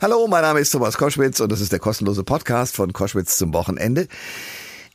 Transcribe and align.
Hallo, 0.00 0.28
mein 0.28 0.42
Name 0.42 0.60
ist 0.60 0.70
Thomas 0.70 0.96
Koschwitz 0.96 1.40
und 1.40 1.50
das 1.50 1.60
ist 1.60 1.72
der 1.72 1.80
kostenlose 1.80 2.22
Podcast 2.22 2.76
von 2.76 2.92
Koschwitz 2.92 3.36
zum 3.36 3.52
Wochenende. 3.52 4.06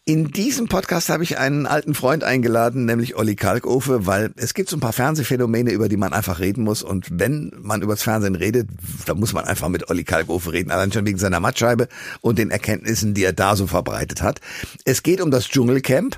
In 0.05 0.31
diesem 0.31 0.69
Podcast 0.69 1.09
habe 1.09 1.23
ich 1.23 1.37
einen 1.37 1.67
alten 1.67 1.93
Freund 1.93 2.23
eingeladen, 2.23 2.85
nämlich 2.85 3.17
Olli 3.17 3.35
Kalkofe, 3.35 4.05
weil 4.05 4.31
es 4.37 4.53
gibt 4.53 4.69
so 4.69 4.77
ein 4.77 4.79
paar 4.79 4.93
Fernsehphänomene, 4.93 5.71
über 5.71 5.89
die 5.89 5.97
man 5.97 6.13
einfach 6.13 6.39
reden 6.39 6.63
muss. 6.63 6.83
Und 6.83 7.07
wenn 7.11 7.51
man 7.61 7.81
übers 7.81 8.01
Fernsehen 8.01 8.35
redet, 8.35 8.69
dann 9.05 9.19
muss 9.19 9.33
man 9.33 9.43
einfach 9.43 9.67
mit 9.67 9.89
Olli 9.89 10.05
Kalkofe 10.05 10.53
reden, 10.53 10.71
allein 10.71 10.93
schon 10.93 11.05
wegen 11.05 11.17
seiner 11.17 11.41
Mattscheibe 11.41 11.89
und 12.21 12.39
den 12.39 12.49
Erkenntnissen, 12.49 13.13
die 13.13 13.25
er 13.25 13.33
da 13.33 13.57
so 13.57 13.67
verbreitet 13.67 14.21
hat. 14.21 14.39
Es 14.85 15.03
geht 15.03 15.19
um 15.19 15.31
das 15.31 15.49
Dschungelcamp, 15.49 16.17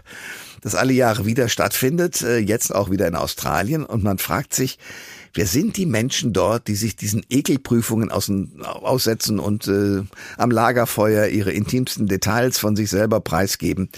das 0.62 0.76
alle 0.76 0.94
Jahre 0.94 1.26
wieder 1.26 1.50
stattfindet, 1.50 2.22
äh, 2.22 2.38
jetzt 2.38 2.74
auch 2.74 2.92
wieder 2.92 3.08
in 3.08 3.16
Australien. 3.16 3.84
Und 3.84 4.04
man 4.04 4.20
fragt 4.20 4.54
sich, 4.54 4.78
Wer 5.38 5.48
sind 5.48 5.76
die 5.76 5.86
Menschen 5.86 6.32
dort, 6.32 6.70
die 6.70 6.76
sich 6.76 6.96
diesen 6.96 7.22
Ekelprüfungen 7.30 8.10
aussetzen 8.10 9.38
und 9.38 9.68
äh, 9.68 10.04
am 10.38 10.50
Lagerfeuer 10.50 11.28
ihre 11.28 11.52
intimsten 11.52 12.08
Details 12.08 12.58
von 12.58 12.78
sich 12.78 12.90
selber 12.90 13.20
preisgeben? 13.20 13.90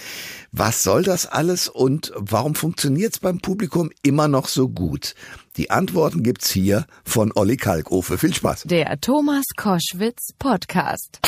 Was 0.52 0.82
soll 0.82 1.04
das 1.04 1.28
alles 1.28 1.70
und 1.70 2.12
warum 2.16 2.56
funktioniert 2.56 3.14
es 3.14 3.20
beim 3.20 3.38
Publikum 3.38 3.92
immer 4.02 4.28
noch 4.28 4.48
so 4.48 4.68
gut? 4.68 5.14
Die 5.58 5.70
Antworten 5.70 6.24
gibt's 6.24 6.50
hier 6.50 6.88
von 7.04 7.32
Olli 7.36 7.58
Kalkofe. 7.58 8.18
Viel 8.18 8.34
Spaß. 8.34 8.64
Der 8.64 9.00
Thomas 9.00 9.46
Koschwitz 9.56 10.30
Podcast. 10.40 11.20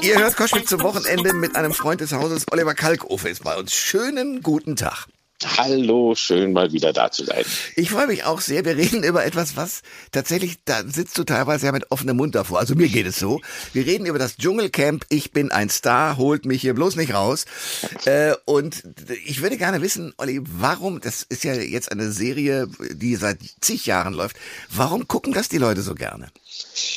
Ihr 0.00 0.18
hört 0.18 0.34
Koschwitz 0.34 0.70
zum 0.70 0.80
Wochenende 0.80 1.34
mit 1.34 1.56
einem 1.56 1.74
Freund 1.74 2.00
des 2.00 2.14
Hauses. 2.14 2.46
Oliver 2.50 2.74
Kalkofe 2.74 3.28
ist 3.28 3.44
bei 3.44 3.54
uns. 3.54 3.74
Schönen 3.74 4.40
guten 4.40 4.76
Tag. 4.76 5.08
Hallo, 5.44 6.14
schön 6.14 6.52
mal 6.52 6.72
wieder 6.72 6.92
da 6.92 7.10
zu 7.10 7.24
sein. 7.24 7.44
Ich 7.76 7.90
freue 7.90 8.06
mich 8.06 8.24
auch 8.24 8.40
sehr. 8.40 8.64
Wir 8.64 8.76
reden 8.76 9.02
über 9.02 9.24
etwas, 9.24 9.56
was 9.56 9.82
tatsächlich, 10.10 10.58
da 10.64 10.82
sitzt 10.86 11.18
du 11.18 11.24
teilweise 11.24 11.66
ja 11.66 11.72
mit 11.72 11.90
offenem 11.90 12.16
Mund 12.16 12.34
davor. 12.34 12.58
Also 12.58 12.74
mir 12.74 12.88
geht 12.88 13.06
es 13.06 13.18
so. 13.18 13.40
Wir 13.72 13.86
reden 13.86 14.06
über 14.06 14.18
das 14.18 14.36
Dschungelcamp. 14.36 15.04
Ich 15.08 15.32
bin 15.32 15.50
ein 15.50 15.68
Star, 15.68 16.16
holt 16.16 16.44
mich 16.44 16.60
hier 16.60 16.74
bloß 16.74 16.96
nicht 16.96 17.14
raus. 17.14 17.44
Äh, 18.04 18.34
und 18.44 18.82
ich 19.26 19.42
würde 19.42 19.56
gerne 19.56 19.82
wissen, 19.82 20.12
Olli, 20.18 20.40
warum, 20.42 21.00
das 21.00 21.22
ist 21.22 21.44
ja 21.44 21.54
jetzt 21.54 21.92
eine 21.92 22.10
Serie, 22.12 22.68
die 22.92 23.16
seit 23.16 23.38
zig 23.60 23.86
Jahren 23.86 24.14
läuft, 24.14 24.36
warum 24.70 25.08
gucken 25.08 25.32
das 25.32 25.48
die 25.48 25.58
Leute 25.58 25.82
so 25.82 25.94
gerne? 25.94 26.30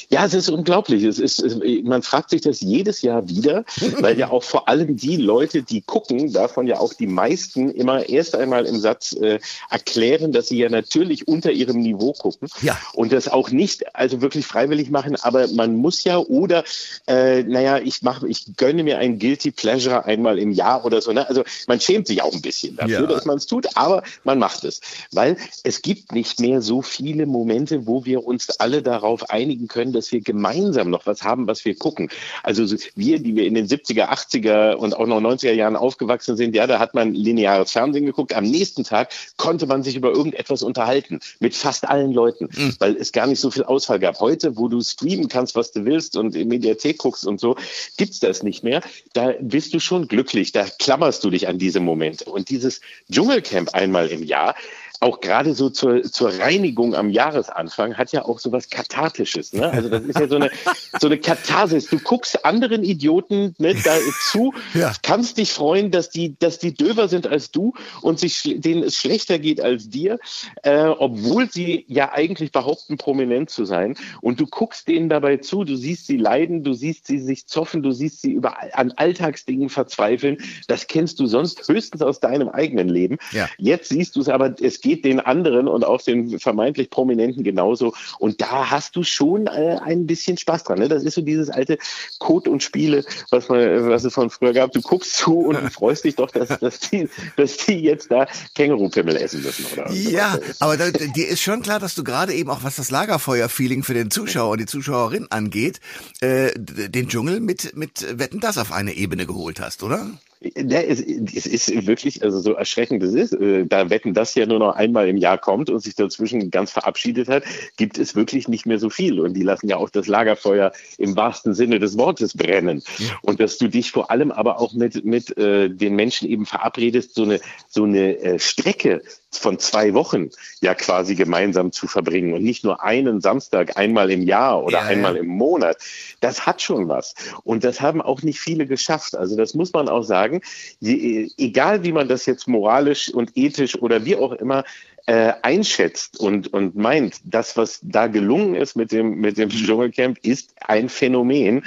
Ja, 0.09 0.25
es 0.25 0.33
ist 0.33 0.49
unglaublich. 0.49 1.03
Es 1.03 1.19
ist, 1.19 1.43
man 1.83 2.01
fragt 2.01 2.29
sich 2.29 2.41
das 2.41 2.61
jedes 2.61 3.01
Jahr 3.01 3.27
wieder, 3.27 3.65
weil 3.99 4.17
ja 4.17 4.29
auch 4.29 4.43
vor 4.43 4.69
allem 4.69 4.95
die 4.95 5.17
Leute, 5.17 5.63
die 5.63 5.81
gucken, 5.81 6.31
davon 6.31 6.67
ja 6.67 6.79
auch 6.79 6.93
die 6.93 7.07
meisten 7.07 7.69
immer 7.69 8.07
erst 8.07 8.35
einmal 8.35 8.65
im 8.65 8.79
Satz 8.79 9.13
äh, 9.13 9.39
erklären, 9.69 10.31
dass 10.31 10.47
sie 10.47 10.57
ja 10.57 10.69
natürlich 10.69 11.27
unter 11.27 11.51
ihrem 11.51 11.81
Niveau 11.81 12.13
gucken 12.13 12.49
ja. 12.61 12.77
und 12.93 13.11
das 13.11 13.27
auch 13.27 13.51
nicht 13.51 13.95
also 13.95 14.21
wirklich 14.21 14.45
freiwillig 14.45 14.89
machen, 14.89 15.15
aber 15.15 15.47
man 15.49 15.75
muss 15.75 16.03
ja 16.03 16.17
oder 16.17 16.63
äh, 17.07 17.43
naja, 17.43 17.79
ich 17.79 18.01
mache, 18.01 18.27
ich 18.27 18.55
gönne 18.57 18.83
mir 18.83 18.97
ein 18.99 19.19
Guilty 19.19 19.51
Pleasure 19.51 20.05
einmal 20.05 20.39
im 20.39 20.51
Jahr 20.51 20.85
oder 20.85 21.01
so. 21.01 21.11
Ne? 21.11 21.27
Also 21.27 21.43
man 21.67 21.79
schämt 21.79 22.07
sich 22.07 22.21
auch 22.21 22.33
ein 22.33 22.41
bisschen 22.41 22.75
dafür, 22.75 23.01
ja. 23.01 23.05
dass 23.07 23.25
man 23.25 23.37
es 23.37 23.45
tut, 23.45 23.67
aber 23.75 24.03
man 24.23 24.39
macht 24.39 24.63
es, 24.63 24.81
weil 25.11 25.37
es 25.63 25.81
gibt 25.81 26.11
nicht 26.11 26.39
mehr 26.39 26.61
so 26.61 26.81
viele 26.81 27.25
Momente, 27.25 27.87
wo 27.87 28.05
wir 28.05 28.25
uns 28.25 28.49
alle 28.59 28.81
darauf 28.81 29.29
einigen 29.29 29.54
können, 29.67 29.93
dass 29.93 30.11
wir 30.11 30.21
gemeinsam 30.21 30.89
noch 30.89 31.05
was 31.05 31.23
haben, 31.23 31.47
was 31.47 31.65
wir 31.65 31.75
gucken. 31.75 32.09
Also 32.43 32.65
wir, 32.95 33.19
die 33.19 33.35
wir 33.35 33.45
in 33.45 33.53
den 33.53 33.67
70er, 33.67 34.09
80er 34.09 34.73
und 34.73 34.95
auch 34.95 35.07
noch 35.07 35.21
90er 35.21 35.53
Jahren 35.53 35.75
aufgewachsen 35.75 36.37
sind, 36.37 36.55
ja, 36.55 36.67
da 36.67 36.79
hat 36.79 36.93
man 36.93 37.13
lineares 37.13 37.71
Fernsehen 37.71 38.05
geguckt. 38.05 38.33
Am 38.33 38.43
nächsten 38.43 38.83
Tag 38.83 39.09
konnte 39.37 39.65
man 39.65 39.83
sich 39.83 39.95
über 39.95 40.11
irgendetwas 40.11 40.63
unterhalten 40.63 41.19
mit 41.39 41.55
fast 41.55 41.87
allen 41.87 42.11
Leuten, 42.11 42.49
mhm. 42.51 42.75
weil 42.79 42.95
es 42.95 43.11
gar 43.11 43.27
nicht 43.27 43.39
so 43.39 43.51
viel 43.51 43.63
Ausfall 43.63 43.99
gab. 43.99 44.19
Heute, 44.19 44.57
wo 44.57 44.67
du 44.67 44.81
streamen 44.81 45.27
kannst, 45.27 45.55
was 45.55 45.71
du 45.71 45.85
willst 45.85 46.17
und 46.17 46.35
in 46.35 46.47
Mediathek 46.47 46.97
guckst 46.97 47.25
und 47.25 47.39
so, 47.39 47.55
gibt's 47.97 48.19
das 48.19 48.43
nicht 48.43 48.63
mehr. 48.63 48.81
Da 49.13 49.33
bist 49.39 49.73
du 49.73 49.79
schon 49.79 50.07
glücklich, 50.07 50.51
da 50.51 50.65
klammerst 50.79 51.23
du 51.23 51.29
dich 51.29 51.47
an 51.47 51.57
diese 51.57 51.79
Momente. 51.79 52.25
Und 52.25 52.49
dieses 52.49 52.81
Dschungelcamp 53.11 53.73
einmal 53.73 54.07
im 54.07 54.23
Jahr, 54.23 54.55
auch 54.99 55.19
gerade 55.19 55.53
so 55.53 55.69
zur, 55.69 56.03
zur 56.03 56.39
Reinigung 56.39 56.95
am 56.95 57.09
Jahresanfang 57.09 57.97
hat 57.97 58.11
ja 58.11 58.25
auch 58.25 58.39
so 58.39 58.51
was 58.51 58.69
Kathartisches. 58.69 59.44
Ne? 59.53 59.69
Also 59.69 59.89
das 59.89 60.03
ist 60.03 60.19
ja 60.19 60.27
so 60.27 60.35
eine, 60.35 60.51
so 60.99 61.07
eine 61.07 61.17
Katharsis. 61.17 61.87
Du 61.87 61.99
guckst 61.99 62.45
anderen 62.45 62.83
Idioten 62.83 63.55
ne, 63.57 63.75
da 63.75 63.97
zu, 64.31 64.53
ja. 64.73 64.93
kannst 65.03 65.37
dich 65.37 65.51
freuen, 65.51 65.91
dass 65.91 66.09
die, 66.09 66.37
dass 66.39 66.59
die 66.59 66.73
döver 66.73 67.07
sind 67.07 67.27
als 67.27 67.51
du 67.51 67.73
und 68.01 68.19
sich, 68.19 68.55
denen 68.57 68.83
es 68.83 68.95
schlechter 68.95 69.39
geht 69.39 69.61
als 69.61 69.89
dir, 69.89 70.19
äh, 70.63 70.85
obwohl 70.85 71.49
sie 71.49 71.85
ja 71.87 72.11
eigentlich 72.11 72.51
behaupten, 72.51 72.97
prominent 72.97 73.49
zu 73.49 73.65
sein. 73.65 73.95
Und 74.21 74.39
du 74.39 74.47
guckst 74.47 74.87
denen 74.87 75.09
dabei 75.09 75.37
zu, 75.37 75.63
du 75.63 75.75
siehst 75.75 76.07
sie 76.07 76.17
leiden, 76.17 76.63
du 76.63 76.73
siehst 76.73 77.07
sie 77.07 77.19
sich 77.19 77.47
zoffen, 77.47 77.83
du 77.83 77.91
siehst 77.91 78.21
sie 78.21 78.31
über, 78.31 78.57
an 78.73 78.91
Alltagsdingen 78.93 79.69
verzweifeln. 79.69 80.37
Das 80.67 80.87
kennst 80.87 81.19
du 81.19 81.27
sonst 81.27 81.67
höchstens 81.67 82.01
aus 82.01 82.19
deinem 82.19 82.49
eigenen 82.49 82.89
Leben. 82.89 83.17
Ja. 83.31 83.49
Jetzt 83.57 83.89
siehst 83.89 84.15
du 84.15 84.21
es 84.21 84.29
aber, 84.29 84.55
es 84.61 84.81
geht 84.81 85.05
den 85.05 85.19
anderen 85.19 85.67
und 85.67 85.85
auch 85.85 86.01
den 86.01 86.39
vermeintlich 86.39 86.89
Prominenten 86.89 87.43
genauso. 87.43 87.93
Und 88.19 88.41
da 88.41 88.71
hast 88.71 88.95
du 88.95 89.03
schon 89.03 89.34
äh, 89.43 89.77
ein 89.83 90.07
bisschen 90.07 90.37
Spaß 90.37 90.63
dran. 90.63 90.79
Ne? 90.79 90.87
Das 90.87 91.03
ist 91.03 91.15
so 91.15 91.21
dieses 91.21 91.49
alte 91.49 91.77
Code 92.19 92.49
und 92.49 92.63
Spiele, 92.63 93.03
was, 93.31 93.49
man, 93.49 93.89
was 93.89 94.03
es 94.03 94.13
von 94.13 94.29
früher 94.29 94.53
gab. 94.53 94.71
Du 94.71 94.81
guckst 94.81 95.13
zu 95.17 95.39
und 95.39 95.61
du 95.61 95.69
freust 95.71 96.03
dich 96.03 96.15
doch, 96.15 96.31
dass, 96.31 96.59
dass, 96.59 96.79
die, 96.79 97.09
dass 97.37 97.57
die 97.57 97.81
jetzt 97.81 98.11
da 98.11 98.27
Kängurupimmel 98.55 99.15
essen 99.17 99.41
müssen. 99.41 99.65
Oder 99.73 99.91
ja, 99.91 100.37
aber 100.59 100.77
da, 100.77 100.89
dir 100.89 101.27
ist 101.27 101.41
schon 101.41 101.61
klar, 101.61 101.79
dass 101.79 101.95
du 101.95 102.03
gerade 102.03 102.33
eben 102.33 102.49
auch, 102.49 102.63
was 102.63 102.77
das 102.77 102.91
Lagerfeuer-Feeling 102.91 103.83
für 103.83 103.93
den 103.93 104.11
Zuschauer 104.11 104.51
und 104.51 104.59
die 104.59 104.65
Zuschauerin 104.65 105.27
angeht, 105.29 105.79
äh, 106.21 106.51
den 106.55 107.07
Dschungel 107.07 107.39
mit, 107.39 107.75
mit 107.75 108.05
Wetten 108.17 108.39
das 108.39 108.57
auf 108.57 108.71
eine 108.71 108.93
Ebene 108.93 109.25
geholt 109.25 109.59
hast, 109.59 109.83
oder? 109.83 110.09
Ja, 110.55 110.79
es, 110.81 111.01
es, 111.01 111.47
ist 111.47 111.87
wirklich, 111.87 112.21
also 112.23 112.39
so 112.39 112.53
erschreckend 112.53 113.01
es 113.01 113.13
ist, 113.13 113.33
äh, 113.33 113.65
da 113.65 113.89
wetten 113.89 114.13
das 114.13 114.35
ja 114.35 114.45
nur 114.45 114.59
noch 114.59 114.75
einmal 114.75 115.07
im 115.07 115.17
Jahr 115.17 115.39
kommt 115.39 115.71
und 115.71 115.79
sich 115.79 115.95
dazwischen 115.95 116.51
ganz 116.51 116.71
verabschiedet 116.71 117.27
hat, 117.27 117.43
gibt 117.77 117.97
es 117.97 118.15
wirklich 118.15 118.47
nicht 118.47 118.65
mehr 118.67 118.77
so 118.77 118.91
viel. 118.91 119.19
Und 119.19 119.33
die 119.33 119.41
lassen 119.41 119.67
ja 119.67 119.77
auch 119.77 119.89
das 119.89 120.07
Lagerfeuer 120.07 120.71
im 120.97 121.15
wahrsten 121.15 121.55
Sinne 121.55 121.79
des 121.79 121.97
Wortes 121.97 122.35
brennen. 122.35 122.83
Und 123.23 123.39
dass 123.39 123.57
du 123.57 123.67
dich 123.67 123.91
vor 123.91 124.11
allem 124.11 124.31
aber 124.31 124.59
auch 124.59 124.73
mit, 124.73 125.03
mit 125.03 125.35
äh, 125.37 125.69
den 125.69 125.95
Menschen 125.95 126.29
eben 126.29 126.45
verabredest, 126.45 127.15
so 127.15 127.23
eine, 127.23 127.39
so 127.67 127.85
eine 127.85 128.19
äh, 128.19 128.39
Strecke 128.39 129.01
von 129.37 129.59
zwei 129.59 129.93
Wochen 129.93 130.29
ja 130.61 130.73
quasi 130.73 131.15
gemeinsam 131.15 131.71
zu 131.71 131.87
verbringen 131.87 132.33
und 132.33 132.43
nicht 132.43 132.63
nur 132.63 132.83
einen 132.83 133.21
Samstag 133.21 133.77
einmal 133.77 134.11
im 134.11 134.21
Jahr 134.21 134.63
oder 134.63 134.79
ja, 134.79 134.85
einmal 134.85 135.15
ja. 135.15 135.21
im 135.21 135.27
Monat. 135.27 135.77
Das 136.21 136.45
hat 136.45 136.61
schon 136.61 136.87
was. 136.87 137.15
Und 137.43 137.63
das 137.63 137.81
haben 137.81 138.01
auch 138.01 138.21
nicht 138.21 138.39
viele 138.39 138.65
geschafft. 138.65 139.15
Also 139.15 139.35
das 139.35 139.53
muss 139.53 139.73
man 139.73 139.89
auch 139.89 140.03
sagen. 140.03 140.41
Je, 140.79 141.29
egal 141.37 141.83
wie 141.83 141.91
man 141.91 142.07
das 142.07 142.25
jetzt 142.25 142.47
moralisch 142.47 143.09
und 143.09 143.31
ethisch 143.35 143.75
oder 143.81 144.05
wie 144.05 144.15
auch 144.15 144.33
immer 144.33 144.63
äh, 145.07 145.33
einschätzt 145.43 146.19
und, 146.19 146.51
und 146.51 146.75
meint, 146.75 147.21
das, 147.25 147.57
was 147.57 147.79
da 147.83 148.07
gelungen 148.07 148.55
ist 148.55 148.75
mit 148.75 148.91
dem, 148.91 149.19
mit 149.19 149.37
dem 149.37 149.49
Dschungelcamp, 149.49 150.17
ist 150.23 150.55
ein 150.61 150.89
Phänomen, 150.89 151.63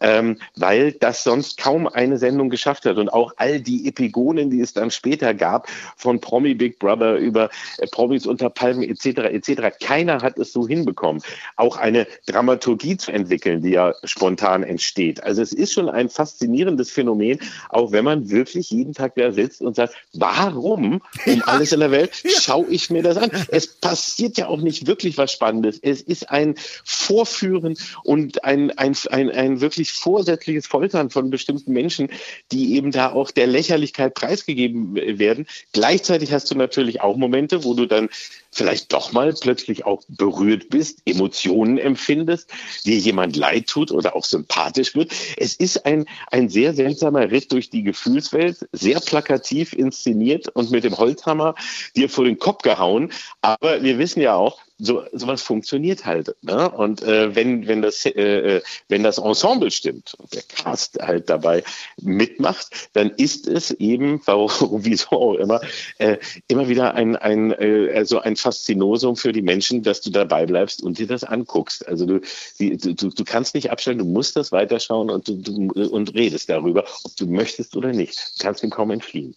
ähm, 0.00 0.38
weil 0.56 0.92
das 0.92 1.24
sonst 1.24 1.56
kaum 1.56 1.86
eine 1.86 2.18
Sendung 2.18 2.50
geschafft 2.50 2.84
hat. 2.84 2.98
Und 2.98 3.08
auch 3.08 3.32
all 3.36 3.60
die 3.60 3.88
Epigonen, 3.88 4.50
die 4.50 4.60
es 4.60 4.74
dann 4.74 4.90
später 4.90 5.32
gab, 5.32 5.68
von 5.96 6.20
Promi 6.20 6.54
Big 6.54 6.78
Brother 6.78 7.16
über 7.16 7.48
äh, 7.78 7.86
Promis 7.86 8.26
unter 8.26 8.50
Palmen 8.50 8.82
etc. 8.82 9.06
etc. 9.06 9.78
Keiner 9.80 10.20
hat 10.20 10.38
es 10.38 10.52
so 10.52 10.68
hinbekommen, 10.68 11.22
auch 11.56 11.78
eine 11.78 12.06
Dramaturgie 12.26 12.98
zu 12.98 13.10
entwickeln, 13.10 13.62
die 13.62 13.70
ja 13.70 13.94
spontan 14.04 14.62
entsteht. 14.62 15.22
Also 15.22 15.40
es 15.40 15.52
ist 15.52 15.72
schon 15.72 15.88
ein 15.88 16.10
faszinierendes 16.10 16.90
Phänomen, 16.90 17.38
auch 17.70 17.92
wenn 17.92 18.04
man 18.04 18.28
wirklich 18.28 18.70
jeden 18.70 18.92
Tag 18.92 19.14
da 19.14 19.32
sitzt 19.32 19.62
und 19.62 19.76
sagt, 19.76 19.94
warum 20.12 21.00
um 21.26 21.42
alles 21.46 21.72
in 21.72 21.80
der 21.80 21.90
Welt 21.90 22.22
schaue 22.40 22.66
ich 22.68 22.81
mir 22.90 23.02
das 23.02 23.16
an? 23.16 23.30
Es 23.48 23.66
passiert 23.66 24.38
ja 24.38 24.48
auch 24.48 24.60
nicht 24.60 24.86
wirklich 24.86 25.18
was 25.18 25.32
Spannendes. 25.32 25.78
Es 25.82 26.00
ist 26.00 26.30
ein 26.30 26.54
Vorführen 26.84 27.76
und 28.04 28.44
ein, 28.44 28.70
ein, 28.78 28.96
ein, 29.10 29.30
ein 29.30 29.60
wirklich 29.60 29.92
vorsätzliches 29.92 30.66
Foltern 30.66 31.10
von 31.10 31.30
bestimmten 31.30 31.72
Menschen, 31.72 32.08
die 32.50 32.76
eben 32.76 32.92
da 32.92 33.12
auch 33.12 33.30
der 33.30 33.46
Lächerlichkeit 33.46 34.14
preisgegeben 34.14 34.94
werden. 34.94 35.46
Gleichzeitig 35.72 36.32
hast 36.32 36.50
du 36.50 36.54
natürlich 36.54 37.00
auch 37.00 37.16
Momente, 37.16 37.64
wo 37.64 37.74
du 37.74 37.86
dann 37.86 38.08
vielleicht 38.52 38.92
doch 38.92 39.12
mal 39.12 39.32
plötzlich 39.32 39.84
auch 39.84 40.02
berührt 40.08 40.68
bist, 40.68 41.00
Emotionen 41.06 41.78
empfindest, 41.78 42.50
dir 42.84 42.98
jemand 42.98 43.36
leid 43.36 43.66
tut 43.66 43.90
oder 43.90 44.14
auch 44.14 44.24
sympathisch 44.24 44.94
wird. 44.94 45.12
Es 45.36 45.56
ist 45.56 45.86
ein, 45.86 46.06
ein 46.30 46.48
sehr 46.48 46.74
seltsamer 46.74 47.30
Ritt 47.30 47.50
durch 47.52 47.70
die 47.70 47.82
Gefühlswelt, 47.82 48.68
sehr 48.72 49.00
plakativ 49.00 49.72
inszeniert 49.72 50.48
und 50.48 50.70
mit 50.70 50.84
dem 50.84 50.98
Holzhammer 50.98 51.54
dir 51.96 52.08
vor 52.08 52.24
den 52.24 52.38
Kopf 52.38 52.62
gehauen. 52.62 53.10
Aber 53.40 53.82
wir 53.82 53.98
wissen 53.98 54.20
ja 54.20 54.34
auch, 54.34 54.60
so 54.82 55.04
sowas 55.12 55.42
funktioniert 55.42 56.04
halt. 56.04 56.34
Ne? 56.42 56.68
Und 56.70 57.02
äh, 57.02 57.34
wenn 57.36 57.68
wenn 57.68 57.82
das 57.82 58.04
äh, 58.04 58.60
wenn 58.88 59.04
das 59.04 59.18
Ensemble 59.18 59.70
stimmt 59.70 60.14
und 60.18 60.34
der 60.34 60.42
Cast 60.42 60.98
halt 61.00 61.30
dabei 61.30 61.62
mitmacht, 62.00 62.66
dann 62.92 63.10
ist 63.10 63.46
es 63.46 63.70
eben, 63.70 64.20
warum, 64.26 64.84
wieso 64.84 65.10
auch 65.10 65.34
immer, 65.34 65.60
äh, 65.98 66.18
immer 66.48 66.68
wieder 66.68 66.94
ein 66.94 67.14
ein 67.14 67.52
äh, 67.52 67.92
also 67.94 68.18
ein 68.18 68.34
Faszinosum 68.34 69.14
für 69.14 69.32
die 69.32 69.42
Menschen, 69.42 69.84
dass 69.84 70.00
du 70.00 70.10
dabei 70.10 70.46
bleibst 70.46 70.82
und 70.82 70.98
dir 70.98 71.06
das 71.06 71.22
anguckst. 71.22 71.86
Also 71.86 72.04
du 72.04 72.20
die, 72.58 72.76
du, 72.76 72.94
du 72.94 73.24
kannst 73.24 73.54
nicht 73.54 73.70
abstellen, 73.70 73.98
du 73.98 74.04
musst 74.04 74.34
das 74.34 74.50
weiterschauen 74.50 75.10
und 75.10 75.28
du, 75.28 75.36
du 75.36 75.88
und 75.90 76.14
redest 76.14 76.48
darüber, 76.48 76.84
ob 77.04 77.16
du 77.16 77.26
möchtest 77.26 77.76
oder 77.76 77.92
nicht. 77.92 78.18
Du 78.18 78.44
kannst 78.44 78.64
ihm 78.64 78.70
kaum 78.70 78.90
entfliehen. 78.90 79.36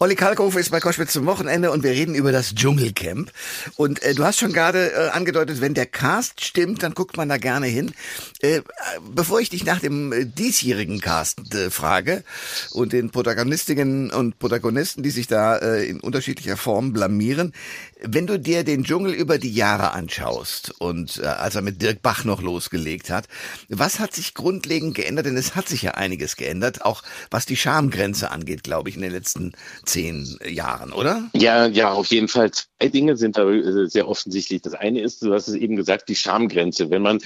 Olli 0.00 0.14
Kalkofe 0.14 0.58
ist 0.60 0.70
bei 0.70 0.80
Koschwitz 0.80 1.12
zum 1.12 1.26
Wochenende 1.26 1.70
und 1.70 1.82
wir 1.82 1.92
reden 1.92 2.14
über 2.14 2.32
das 2.32 2.54
Dschungelcamp. 2.54 3.30
Und 3.76 4.02
äh, 4.02 4.14
du 4.14 4.24
hast 4.24 4.38
schon 4.38 4.52
gerade 4.52 4.92
äh, 4.92 5.08
angedeutet, 5.10 5.60
wenn 5.60 5.74
der 5.74 5.86
Cast 5.86 6.44
stimmt, 6.44 6.82
dann 6.82 6.94
guckt 6.94 7.16
man 7.16 7.28
da 7.28 7.38
gerne 7.38 7.66
hin. 7.66 7.92
Äh, 8.40 8.62
bevor 9.14 9.40
ich 9.40 9.50
dich 9.50 9.64
nach 9.64 9.80
dem 9.80 10.12
äh, 10.12 10.24
diesjährigen 10.24 11.00
Cast 11.00 11.54
äh, 11.54 11.70
frage 11.70 12.24
und 12.72 12.92
den 12.92 13.10
Protagonistinnen 13.10 14.10
und 14.10 14.38
Protagonisten, 14.38 15.02
die 15.02 15.10
sich 15.10 15.28
da 15.28 15.56
äh, 15.56 15.86
in 15.86 16.00
unterschiedlicher 16.00 16.56
Form 16.56 16.92
blamieren, 16.92 17.52
wenn 18.02 18.26
du 18.26 18.38
dir 18.38 18.64
den 18.64 18.84
Dschungel 18.84 19.14
über 19.14 19.38
die 19.38 19.52
Jahre 19.52 19.92
anschaust 19.92 20.74
und 20.80 21.22
als 21.24 21.54
er 21.54 21.62
mit 21.62 21.80
Dirk 21.80 22.02
Bach 22.02 22.24
noch 22.24 22.42
losgelegt 22.42 23.08
hat, 23.08 23.26
was 23.70 24.00
hat 24.00 24.14
sich 24.14 24.34
grundlegend 24.34 24.94
geändert? 24.94 25.26
Denn 25.26 25.36
es 25.36 25.56
hat 25.56 25.66
sich 25.66 25.82
ja 25.82 25.92
einiges 25.92 26.36
geändert, 26.36 26.84
auch 26.84 27.02
was 27.30 27.46
die 27.46 27.56
Schamgrenze 27.56 28.30
angeht, 28.30 28.62
glaube 28.62 28.90
ich, 28.90 28.96
in 28.96 29.02
den 29.02 29.12
letzten 29.12 29.35
zehn 29.84 30.38
Jahren, 30.46 30.92
oder? 30.92 31.28
Ja, 31.34 31.66
ja, 31.66 31.92
auf 31.92 32.08
jeden 32.08 32.28
Fall. 32.28 32.50
Zwei 32.50 32.88
Dinge 32.88 33.16
sind 33.16 33.36
da 33.36 33.48
äh, 33.50 33.86
sehr 33.88 34.08
offensichtlich. 34.08 34.62
Das 34.62 34.74
eine 34.74 35.00
ist, 35.00 35.22
du 35.22 35.32
hast 35.32 35.48
es 35.48 35.54
eben 35.54 35.76
gesagt, 35.76 36.08
die 36.08 36.16
Schamgrenze. 36.16 36.90
Wenn 36.90 37.02
man 37.02 37.20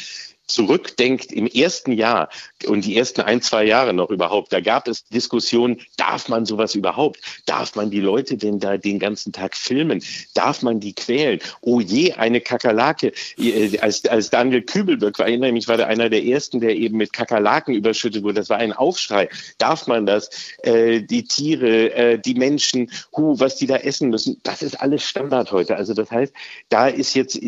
zurückdenkt 0.52 1.32
im 1.32 1.46
ersten 1.46 1.92
Jahr 1.92 2.28
und 2.66 2.84
die 2.84 2.96
ersten 2.96 3.22
ein, 3.22 3.42
zwei 3.42 3.64
Jahre 3.64 3.92
noch 3.92 4.10
überhaupt, 4.10 4.52
da 4.52 4.60
gab 4.60 4.88
es 4.88 5.04
Diskussionen, 5.06 5.80
darf 5.96 6.28
man 6.28 6.46
sowas 6.46 6.74
überhaupt? 6.74 7.20
Darf 7.46 7.74
man 7.74 7.90
die 7.90 8.00
Leute 8.00 8.36
denn 8.36 8.58
da 8.58 8.76
den 8.76 8.98
ganzen 8.98 9.32
Tag 9.32 9.56
filmen? 9.56 10.02
Darf 10.34 10.62
man 10.62 10.80
die 10.80 10.94
quälen? 10.94 11.40
Oh 11.60 11.80
je, 11.80 12.12
eine 12.12 12.40
Kakerlake. 12.40 13.12
Äh, 13.38 13.78
als, 13.78 14.04
als 14.06 14.30
Daniel 14.30 14.62
Kübelböck 14.62 15.18
war, 15.18 15.26
erinnere 15.26 15.52
mich, 15.52 15.68
war 15.68 15.76
der 15.76 15.86
einer 15.86 16.08
der 16.08 16.24
ersten, 16.24 16.60
der 16.60 16.76
eben 16.76 16.96
mit 16.98 17.12
Kakerlaken 17.12 17.74
überschüttet 17.74 18.22
wurde. 18.22 18.34
Das 18.34 18.50
war 18.50 18.58
ein 18.58 18.72
Aufschrei. 18.72 19.28
Darf 19.58 19.86
man 19.86 20.06
das? 20.06 20.30
Äh, 20.62 21.02
die 21.02 21.24
Tiere, 21.24 21.92
äh, 21.94 22.18
die 22.18 22.34
Menschen, 22.34 22.90
hu, 23.16 23.38
was 23.38 23.56
die 23.56 23.66
da 23.66 23.76
essen 23.76 24.10
müssen, 24.10 24.40
das 24.42 24.62
ist 24.62 24.80
alles 24.80 25.02
Standard 25.04 25.52
heute. 25.52 25.76
Also 25.76 25.94
das 25.94 26.10
heißt, 26.10 26.32
da 26.68 26.88
ist 26.88 27.14
jetzt 27.14 27.38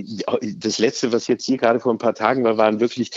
das 0.43 0.79
Letzte, 0.79 1.13
was 1.13 1.27
jetzt 1.27 1.45
hier 1.45 1.59
gerade 1.59 1.81
vor 1.81 1.93
ein 1.93 1.99
paar 1.99 2.15
Tagen 2.15 2.45
war, 2.45 2.57
waren 2.57 2.81
wirklich 2.81 2.92
wirklich, 2.99 3.11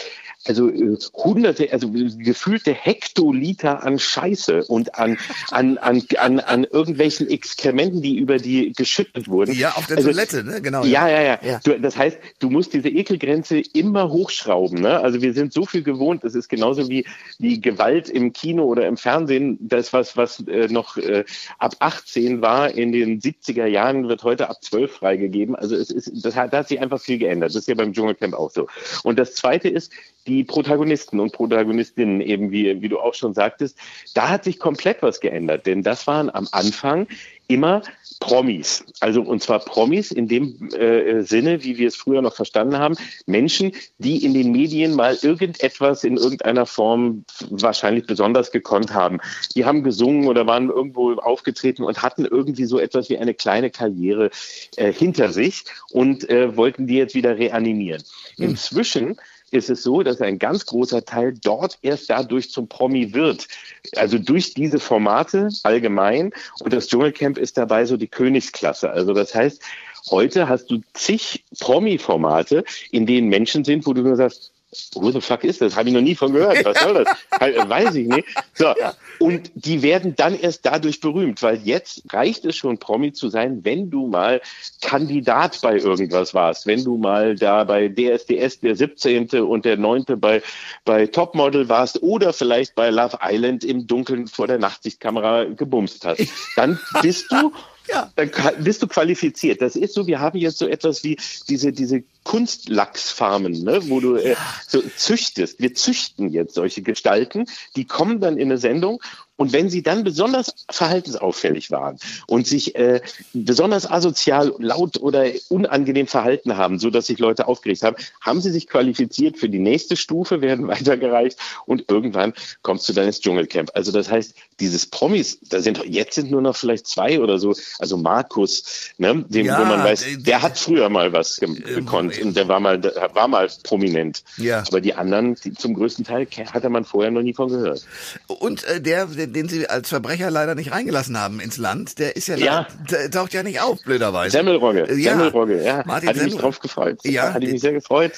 also 0.48 0.70
äh, 0.70 0.98
hunderte, 1.14 1.72
also 1.72 1.92
gefühlte 1.92 2.74
Hektoliter 2.74 3.84
an 3.84 4.00
Scheiße 4.00 4.66
und 4.66 4.96
an, 4.96 5.18
an, 5.52 5.78
an, 5.78 6.04
an, 6.18 6.40
an 6.40 6.64
irgendwelchen 6.64 7.30
Exkrementen, 7.30 8.02
die 8.02 8.18
über 8.18 8.38
die 8.38 8.74
geschüttet 8.74 9.28
wurden. 9.28 9.54
Ja, 9.54 9.72
auf 9.72 9.88
der 9.88 9.98
also, 9.98 10.10
Toilette, 10.10 10.44
ne? 10.44 10.62
Genau. 10.62 10.84
Ja, 10.84 11.08
ja, 11.10 11.22
ja. 11.22 11.40
ja. 11.44 11.60
Du, 11.64 11.80
das 11.80 11.98
heißt, 11.98 12.18
du 12.40 12.50
musst 12.50 12.74
diese 12.74 12.90
Ekelgrenze 12.90 13.60
immer 13.74 14.10
hochschrauben. 14.12 14.82
Ne? 14.82 15.00
Also 15.00 15.22
wir 15.22 15.34
sind 15.34 15.54
so 15.54 15.66
viel 15.66 15.84
gewohnt, 15.84 16.24
es 16.24 16.36
ist 16.36 16.50
genauso 16.50 16.90
wie, 16.90 17.06
wie 17.40 17.60
Gewalt 17.60 18.10
im 18.10 18.34
Kino 18.34 18.66
oder 18.66 18.88
im 18.88 18.98
Fernsehen. 18.98 19.58
Das, 19.62 19.94
was, 19.94 20.16
was 20.18 20.42
äh, 20.48 20.68
noch 20.68 20.98
äh, 20.98 21.26
ab 21.58 21.76
18 21.80 22.42
war 22.42 22.72
in 22.72 22.92
den 22.92 23.20
70er 23.20 23.66
Jahren, 23.66 24.08
wird 24.08 24.24
heute 24.24 24.50
ab 24.50 24.64
12 24.64 24.92
freigegeben. 24.92 25.56
Also 25.56 25.76
es 25.76 25.90
ist, 25.90 26.26
das 26.26 26.36
hat, 26.36 26.54
da 26.54 26.60
hat 26.60 26.68
sich 26.68 26.80
einfach 26.80 27.02
viel 27.02 27.18
geändert. 27.18 27.50
Das 27.50 27.56
ist 27.56 27.68
ja 27.68 27.76
beim 27.76 27.94
Dschungelcamp 27.94 28.34
auch 28.34 28.52
so. 28.52 28.68
Und 29.04 29.18
das 29.18 29.36
Zweite 29.36 29.70
ist 29.70 29.92
die 30.28 30.44
Protagonisten 30.44 31.20
und 31.20 31.34
Protagonistinnen, 31.34 32.22
eben 32.22 32.52
wie, 32.52 32.82
wie 32.82 32.90
du 32.90 33.00
auch 33.00 33.14
schon 33.14 33.34
sagtest. 33.34 33.78
Da 34.14 34.30
hat 34.30 34.44
sich 34.44 34.60
komplett 34.60 35.02
was 35.02 35.20
geändert, 35.20 35.66
denn 35.66 35.84
das 35.84 36.08
waren 36.08 36.30
am 36.34 36.48
Anfang 36.52 37.08
immer 37.48 37.84
Promis. 38.20 38.86
Also 39.02 39.22
und 39.22 39.44
zwar 39.44 39.60
Promis 39.60 40.12
in 40.12 40.28
dem 40.28 40.70
äh, 40.74 41.22
Sinne, 41.22 41.64
wie 41.64 41.78
wir 41.78 41.88
es 41.88 41.96
früher 41.96 42.22
noch 42.22 42.36
verstanden 42.36 42.80
haben, 42.80 42.96
Menschen, 43.26 43.74
die 43.98 44.24
in 44.24 44.34
den 44.34 44.52
Medien 44.52 44.96
mal 44.96 45.18
irgendetwas 45.22 46.04
in 46.04 46.18
irgendeiner 46.18 46.66
Form 46.66 47.26
wahrscheinlich 47.50 48.08
besonders 48.08 48.52
gekonnt 48.52 48.94
haben. 48.94 49.20
Die 49.56 49.66
haben 49.66 49.84
gesungen 49.84 50.28
oder 50.28 50.48
waren 50.48 50.70
irgendwo 50.70 51.14
aufgetreten 51.14 51.84
und 51.84 52.02
hatten 52.02 52.26
irgendwie 52.26 52.66
so 52.66 52.80
etwas 52.80 53.10
wie 53.10 53.18
eine 53.18 53.34
kleine 53.34 53.70
Karriere 53.70 54.32
äh, 54.78 54.92
hinter 54.92 55.32
sich 55.32 55.66
und 55.92 56.28
äh, 56.30 56.56
wollten 56.56 56.88
die 56.88 56.96
jetzt 56.96 57.16
wieder 57.16 57.38
reanimieren. 57.38 58.02
Hm. 58.38 58.50
Inzwischen 58.50 59.18
ist 59.52 59.70
es 59.70 59.84
so, 59.84 60.04
dass 60.04 60.22
ein 60.22 60.40
ganz 60.40 60.66
großer 60.66 61.06
Teil 61.06 61.34
dort 61.44 61.78
erst 61.82 62.10
dadurch 62.10 62.52
zum 62.52 62.68
Promi 62.68 63.14
wird. 63.14 63.48
Also 63.96 64.18
durch 64.18 64.54
diese 64.54 64.80
Formate 64.80 65.50
allgemein. 65.64 66.32
Und 66.60 66.74
das 66.74 66.88
Dschungelcamp 66.88 67.38
ist 67.38 67.58
dabei 67.58 67.86
so 67.86 67.98
die 67.98 68.08
Königsklasse. 68.08 68.90
Also 68.90 69.14
das 69.14 69.34
heißt, 69.36 69.62
heute 70.10 70.50
hast 70.50 70.70
du 70.72 70.82
zig 70.94 71.44
Promi-Formate, 71.60 72.64
in 72.92 73.06
denen 73.06 73.30
Menschen 73.30 73.64
sind, 73.64 73.86
wo 73.86 73.94
du 73.94 74.02
nur 74.02 74.16
sagst, 74.16 74.52
who 74.96 75.12
the 75.12 75.22
fuck 75.22 75.44
ist 75.44 75.62
das? 75.62 75.76
Habe 75.76 75.90
ich 75.90 75.96
noch 75.96 76.02
nie 76.02 76.16
von 76.16 76.34
gehört. 76.34 76.64
Was 76.66 76.80
soll 76.80 76.94
das? 76.94 77.08
Halt, 77.40 77.70
weiß 77.70 77.96
ich 77.96 78.08
nicht. 78.08 78.28
So. 78.54 78.74
Und 79.20 79.52
die 79.56 79.82
werden 79.82 80.16
dann 80.16 80.38
erst 80.38 80.66
dadurch 80.66 81.00
berühmt, 81.00 81.42
weil 81.42 81.58
jetzt 81.64 82.04
reicht 82.12 82.46
es 82.46 82.56
schon, 82.56 82.78
Promi 82.78 83.14
zu 83.14 83.30
sein, 83.30 83.64
wenn 83.64 83.90
du 83.90 84.08
mal 84.08 84.42
Kandidat 84.82 85.60
bei 85.62 85.78
irgendwas 85.78 86.34
warst, 86.34 86.68
wenn 86.68 86.84
du 86.84 86.98
mal 86.98 87.36
da 87.36 87.64
bei 87.64 87.88
DSDS 87.88 88.60
der 88.60 88.76
17. 88.76 89.42
und 89.42 89.66
der 89.66 89.78
9. 89.78 90.06
bei, 90.18 90.42
bei 90.84 91.08
Topmodel 91.08 91.70
warst 91.70 92.02
oder 92.04 92.34
vielleicht 92.34 92.76
bei 92.76 92.90
Love 92.90 93.20
Island 93.22 93.64
im 93.64 93.88
Dunkeln 93.88 94.28
vor 94.28 94.48
der 94.48 94.60
Nachtsichtkamera 94.60 95.46
gebumst 95.46 96.06
hast. 96.06 96.28
Dann 96.56 96.80
bist 97.02 97.32
du 97.32 97.52
ja. 97.88 98.12
Dann 98.16 98.32
bist 98.60 98.82
du 98.82 98.88
qualifiziert. 98.88 99.62
Das 99.62 99.76
ist 99.76 99.94
so, 99.94 100.08
wir 100.08 100.20
haben 100.20 100.38
jetzt 100.38 100.58
so 100.58 100.68
etwas 100.68 101.04
wie 101.04 101.18
diese, 101.50 101.72
diese 101.72 102.04
Kunstlachsfarmen, 102.24 103.64
ne, 103.64 103.90
wo 103.90 104.00
du 104.00 104.16
äh, 104.16 104.36
so 104.68 104.82
züchtest. 104.96 105.60
Wir 105.60 105.74
züchten 105.74 106.30
jetzt 106.30 106.56
solche 106.56 106.82
Gestalten, 106.82 107.46
die 107.76 107.86
kommen 107.86 108.20
dann 108.20 108.38
in 108.38 108.50
eine 108.50 108.58
Sendung 108.58 109.02
und 109.38 109.54
wenn 109.54 109.70
sie 109.70 109.84
dann 109.84 110.04
besonders 110.04 110.66
verhaltensauffällig 110.70 111.72
waren 111.72 111.98
und 112.28 112.48
sich 112.48 112.76
äh, 112.76 113.02
besonders 113.34 113.90
asozial, 113.90 114.54
laut 114.60 114.98
oder 115.02 115.26
unangenehm 115.50 116.08
verhalten 116.08 116.58
haben, 116.58 116.80
so 116.80 116.90
dass 116.90 117.08
sich 117.08 117.20
Leute 117.20 117.48
aufgeregt 117.48 117.84
haben, 117.84 117.96
haben 118.22 118.42
sie 118.42 118.52
sich 118.52 118.68
qualifiziert 118.68 119.38
für 119.38 119.50
die 119.50 119.60
nächste 119.60 119.98
Stufe, 119.98 120.42
werden 120.42 120.68
weitergereicht 120.76 121.38
und 121.66 121.86
irgendwann 121.90 122.34
kommst 122.62 122.88
du 122.88 122.94
dann 122.94 123.06
ins 123.06 123.20
Dschungelcamp. 123.22 123.72
Also 123.74 123.92
das 123.92 124.10
heißt, 124.10 124.36
dieses 124.60 124.86
Promis, 124.86 125.40
da 125.50 125.60
sind 125.60 125.84
jetzt 125.86 126.16
sind 126.16 126.32
nur 126.32 126.42
noch 126.42 126.56
vielleicht 126.56 126.88
zwei 126.88 127.20
oder 127.20 127.40
so, 127.40 127.54
also 127.80 127.98
Markus, 127.98 128.92
ne, 128.98 129.26
dem, 129.28 129.48
ja, 129.48 129.60
wo 129.60 129.66
man 129.66 129.84
weiß, 129.84 130.02
der, 130.02 130.18
der 130.18 130.42
hat 130.42 130.58
früher 130.58 130.90
mal 130.90 131.14
was 131.14 131.38
gekonnt 131.38 132.20
und 132.22 132.36
der 132.36 132.48
war 132.48 132.60
mal, 132.60 132.80
der 132.80 133.10
war 133.14 133.28
mal 133.28 133.50
prominent. 133.64 134.24
Ja. 134.38 134.64
Aber 134.68 134.82
die 134.82 134.94
anderen, 134.94 135.36
die, 135.36 135.54
zum 135.54 135.74
größten 135.74 136.06
Teil 136.06 136.28
hatte 136.54 136.70
man 136.70 136.86
vorher 136.86 137.12
noch 137.12 137.22
nie 137.22 137.34
von 137.34 137.50
gehört. 137.50 137.86
Und 138.28 138.64
äh, 138.66 138.82
der, 138.82 139.06
der 139.06 139.25
den 139.28 139.50
sie 139.50 139.68
als 139.68 139.90
Verbrecher 139.90 140.32
leider 140.32 140.56
nicht 140.56 140.72
reingelassen 140.72 141.20
haben 141.20 141.40
ins 141.40 141.58
Land, 141.58 142.00
der 142.00 142.16
ist 142.16 142.28
ja, 142.28 142.36
ja. 142.38 142.68
der 142.90 143.12
taucht 143.12 143.34
ja 143.34 143.44
nicht 143.44 143.62
auf, 143.62 143.82
blöderweise. 143.84 144.32
Semmelrogge, 144.32 144.88
ja. 144.96 145.14
Semmelrogge, 145.14 145.64
ja. 145.64 145.84
Martin 145.86 146.10
Hatte 146.10 146.24
mich 146.24 146.36
drauf 146.36 146.60
gefreut. 146.60 147.00
Ja. 147.04 147.34
Hatte 147.34 147.48
mich 147.48 147.62
sehr 147.62 147.74
gefreut 147.74 148.14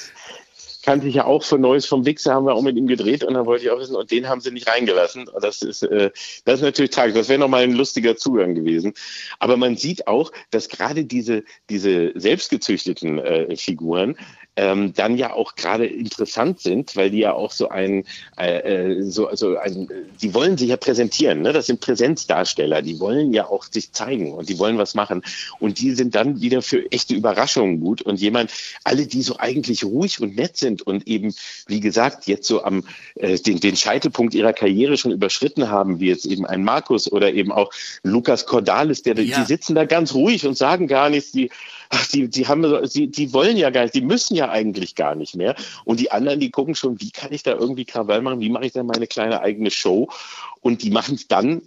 kannte 0.88 1.06
ich 1.06 1.16
ja 1.16 1.26
auch 1.26 1.42
von 1.42 1.60
Neues 1.60 1.84
vom 1.84 2.06
Wichser, 2.06 2.32
haben 2.32 2.46
wir 2.46 2.54
auch 2.54 2.62
mit 2.62 2.78
ihm 2.78 2.86
gedreht 2.86 3.22
und 3.22 3.34
dann 3.34 3.44
wollte 3.44 3.62
ich 3.62 3.70
auch 3.70 3.78
wissen, 3.78 3.94
und 3.94 4.10
den 4.10 4.26
haben 4.26 4.40
sie 4.40 4.50
nicht 4.50 4.68
reingelassen. 4.68 5.28
Das 5.42 5.60
ist, 5.60 5.82
äh, 5.82 6.10
das 6.46 6.60
ist 6.60 6.62
natürlich 6.62 6.92
tragisch. 6.92 7.14
Das 7.14 7.28
wäre 7.28 7.38
nochmal 7.38 7.64
ein 7.64 7.72
lustiger 7.72 8.16
Zugang 8.16 8.54
gewesen. 8.54 8.94
Aber 9.38 9.58
man 9.58 9.76
sieht 9.76 10.06
auch, 10.06 10.32
dass 10.50 10.70
gerade 10.70 11.04
diese, 11.04 11.44
diese 11.68 12.12
selbstgezüchteten 12.14 13.18
äh, 13.18 13.54
Figuren 13.56 14.16
ähm, 14.58 14.92
dann 14.92 15.16
ja 15.16 15.32
auch 15.32 15.54
gerade 15.54 15.86
interessant 15.86 16.60
sind, 16.60 16.96
weil 16.96 17.10
die 17.10 17.18
ja 17.18 17.32
auch 17.32 17.52
so 17.52 17.68
ein, 17.68 18.04
äh, 18.36 18.96
äh, 18.96 19.02
so, 19.02 19.28
so 19.34 19.56
ein, 19.56 19.88
die 20.20 20.34
wollen 20.34 20.58
sich 20.58 20.70
ja 20.70 20.76
präsentieren, 20.76 21.42
ne? 21.42 21.52
Das 21.52 21.66
sind 21.66 21.80
Präsenzdarsteller, 21.80 22.82
die 22.82 22.98
wollen 22.98 23.32
ja 23.32 23.46
auch 23.46 23.66
sich 23.70 23.92
zeigen 23.92 24.32
und 24.32 24.48
die 24.48 24.58
wollen 24.58 24.76
was 24.76 24.96
machen. 24.96 25.22
Und 25.60 25.78
die 25.78 25.92
sind 25.92 26.16
dann 26.16 26.40
wieder 26.40 26.60
für 26.60 26.90
echte 26.90 27.14
Überraschungen 27.14 27.78
gut. 27.78 28.02
Und 28.02 28.20
jemand, 28.20 28.50
alle, 28.82 29.06
die 29.06 29.22
so 29.22 29.36
eigentlich 29.38 29.84
ruhig 29.84 30.20
und 30.20 30.34
nett 30.34 30.56
sind 30.56 30.82
und 30.82 31.06
eben, 31.06 31.32
wie 31.68 31.78
gesagt, 31.78 32.26
jetzt 32.26 32.48
so 32.48 32.64
am 32.64 32.82
äh, 33.14 33.38
den, 33.38 33.60
den 33.60 33.76
Scheitelpunkt 33.76 34.34
ihrer 34.34 34.52
Karriere 34.52 34.96
schon 34.96 35.12
überschritten 35.12 35.70
haben, 35.70 36.00
wie 36.00 36.08
jetzt 36.08 36.26
eben 36.26 36.44
ein 36.44 36.64
Markus 36.64 37.10
oder 37.10 37.32
eben 37.32 37.52
auch 37.52 37.70
Lukas 38.02 38.44
Cordalis, 38.44 39.02
der 39.02 39.14
ja. 39.20 39.38
die 39.38 39.46
sitzen 39.46 39.76
da 39.76 39.84
ganz 39.84 40.14
ruhig 40.14 40.46
und 40.48 40.58
sagen 40.58 40.88
gar 40.88 41.10
nichts, 41.10 41.30
die 41.30 41.50
ach, 41.90 42.06
die, 42.08 42.28
die 42.28 42.46
haben, 42.46 42.62
die, 42.94 43.08
die 43.08 43.32
wollen 43.32 43.56
ja 43.56 43.70
gar 43.70 43.82
nicht, 43.82 43.94
die 43.94 44.00
müssen 44.00 44.34
ja 44.34 44.48
eigentlich 44.48 44.94
gar 44.94 45.14
nicht 45.14 45.36
mehr. 45.36 45.54
Und 45.84 46.00
die 46.00 46.10
anderen, 46.10 46.40
die 46.40 46.50
gucken 46.50 46.74
schon, 46.74 47.00
wie 47.00 47.10
kann 47.10 47.32
ich 47.32 47.42
da 47.42 47.52
irgendwie 47.52 47.84
Krawall 47.84 48.22
machen, 48.22 48.40
wie 48.40 48.50
mache 48.50 48.66
ich 48.66 48.72
da 48.72 48.82
meine 48.82 49.06
kleine 49.06 49.40
eigene 49.40 49.70
Show? 49.70 50.08
Und 50.60 50.82
die 50.82 50.90
machen 50.90 51.14
es 51.14 51.28
dann 51.28 51.62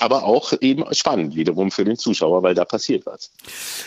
aber 0.00 0.24
auch 0.24 0.52
eben 0.60 0.84
spannend 0.94 1.36
wiederum 1.36 1.70
für 1.70 1.84
den 1.84 1.96
Zuschauer, 1.96 2.42
weil 2.42 2.54
da 2.54 2.64
passiert 2.64 3.06
was. 3.06 3.30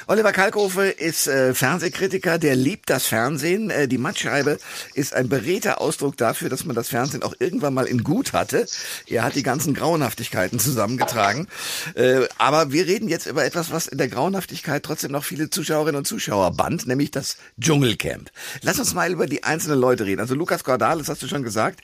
Oliver 0.08 0.32
Kalkofe 0.32 0.88
ist 0.88 1.28
äh, 1.28 1.54
Fernsehkritiker, 1.54 2.38
der 2.38 2.56
liebt 2.56 2.90
das 2.90 3.06
Fernsehen. 3.06 3.70
Äh, 3.70 3.88
die 3.88 3.98
Mattscheibe 3.98 4.58
ist 4.94 5.14
ein 5.14 5.30
beredter 5.30 5.82
Ausdruck 5.82 6.18
dafür, 6.18 6.50
dass 6.50 6.66
man 6.66 6.76
das 6.76 6.90
Fernsehen 6.90 7.24
auch 7.24 7.34
irgendwann 7.40 7.74
mal 7.74 7.86
in 7.86 8.04
gut 8.04 8.34
hatte. 8.34 8.66
Er 9.08 9.24
hat 9.24 9.36
die 9.36 9.44
ganzen 9.44 9.74
Grauenhaftigkeiten 9.74 10.60
zusammengetragen. 10.60 11.48
Äh, 11.96 12.28
aber 12.38 12.72
wir 12.72 12.88
reden 12.88 13.10
jetzt 13.10 13.26
über 13.26 13.46
etwas, 13.46 13.72
was 13.72 13.88
in 13.88 13.98
der 13.98 14.08
Grauenhaftigkeit 14.08 14.84
trotzdem 14.84 15.12
noch 15.12 15.24
viele 15.24 15.50
Zuschauerinnen 15.50 15.98
und 15.98 16.08
Zuschauer 16.08 16.52
band, 16.52 16.88
nämlich 16.88 17.12
das 17.12 17.38
Dschungelcamp. 17.60 18.30
Lass 18.62 18.80
uns 18.80 18.94
mal 18.94 19.12
über 19.12 19.28
die 19.28 19.44
einzelnen 19.44 19.80
Leute 19.80 20.06
reden. 20.06 20.22
Also 20.22 20.36
Lukas 20.36 20.64
Cordalis, 20.64 21.10
hast 21.10 21.22
du 21.22 21.28
schon 21.28 21.44
gesagt, 21.44 21.82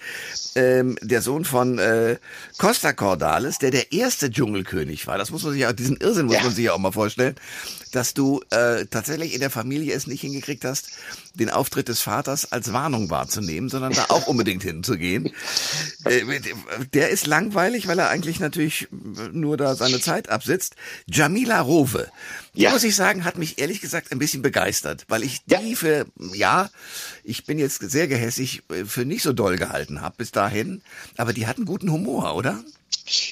ähm, 0.56 0.98
der 1.02 1.22
Sohn 1.22 1.46
von 1.46 1.80
äh, 1.80 2.18
Costa 2.60 2.92
Cordalis, 2.92 3.58
der 3.58 3.72
der 3.72 3.94
erste 3.94 4.30
Dschungelkönig 4.30 5.08
war. 5.08 5.18
Das 5.18 5.32
muss 5.32 5.44
man 5.44 5.54
sich 5.54 5.66
auch, 5.66 5.72
diesen 5.72 5.96
Irrsinn 5.96 6.26
muss 6.26 6.36
ja. 6.36 6.44
man 6.44 6.54
sich 6.54 6.66
ja 6.66 6.74
auch 6.74 6.78
mal 6.78 6.92
vorstellen, 6.92 7.36
dass 7.92 8.14
du 8.14 8.42
äh, 8.52 8.86
tatsächlich 8.86 9.34
in 9.34 9.40
der 9.40 9.50
Familie 9.50 9.94
es 9.94 10.08
nicht 10.08 10.22
hingekriegt 10.22 10.66
hast, 10.66 10.90
den 11.34 11.50
Auftritt 11.50 11.88
des 11.88 12.02
Vaters 12.02 12.52
als 12.52 12.74
Warnung 12.74 13.10
wahrzunehmen, 13.10 13.70
sondern 13.70 13.94
da 13.94 14.06
auch 14.10 14.28
unbedingt 14.28 14.64
hinzugehen. 14.64 15.32
Äh, 16.06 16.40
der 16.94 17.10
ist 17.10 17.28
langweilig, 17.28 17.88
weil 17.88 18.00
er 18.00 18.10
eigentlich 18.10 18.40
natürlich 18.40 18.88
nur 19.34 19.58
da 19.58 19.76
seine 19.76 20.00
Zeit 20.00 20.30
absitzt. 20.30 20.76
Jamila 21.08 21.60
Rowe, 21.60 22.10
die 22.56 22.62
ja. 22.62 22.72
muss 22.72 22.86
ich 22.86 22.96
sagen, 22.96 23.26
hat 23.26 23.38
mich 23.38 23.60
ehrlich 23.60 23.82
gesagt 23.82 24.12
ein 24.12 24.20
bisschen 24.20 24.42
begeistert, 24.42 25.06
weil 25.10 25.24
ich 25.24 25.44
die 25.46 25.72
ja. 25.72 25.76
für, 25.76 26.06
ja, 26.34 26.70
ich 27.24 27.46
bin 27.46 27.60
jetzt 27.60 27.82
sehr 27.82 28.08
gehässig, 28.08 28.64
äh, 28.70 28.86
für 28.86 29.04
nicht 29.04 29.24
so 29.24 29.34
doll 29.34 29.58
gehalten 29.58 30.00
habe 30.00 30.16
bis 30.18 30.32
dahin, 30.32 30.82
aber 31.18 31.34
die 31.34 31.48
hat 31.48 31.58
einen 31.58 31.66
guten 31.66 31.92
Humor, 31.92 32.36
oder? 32.36 32.64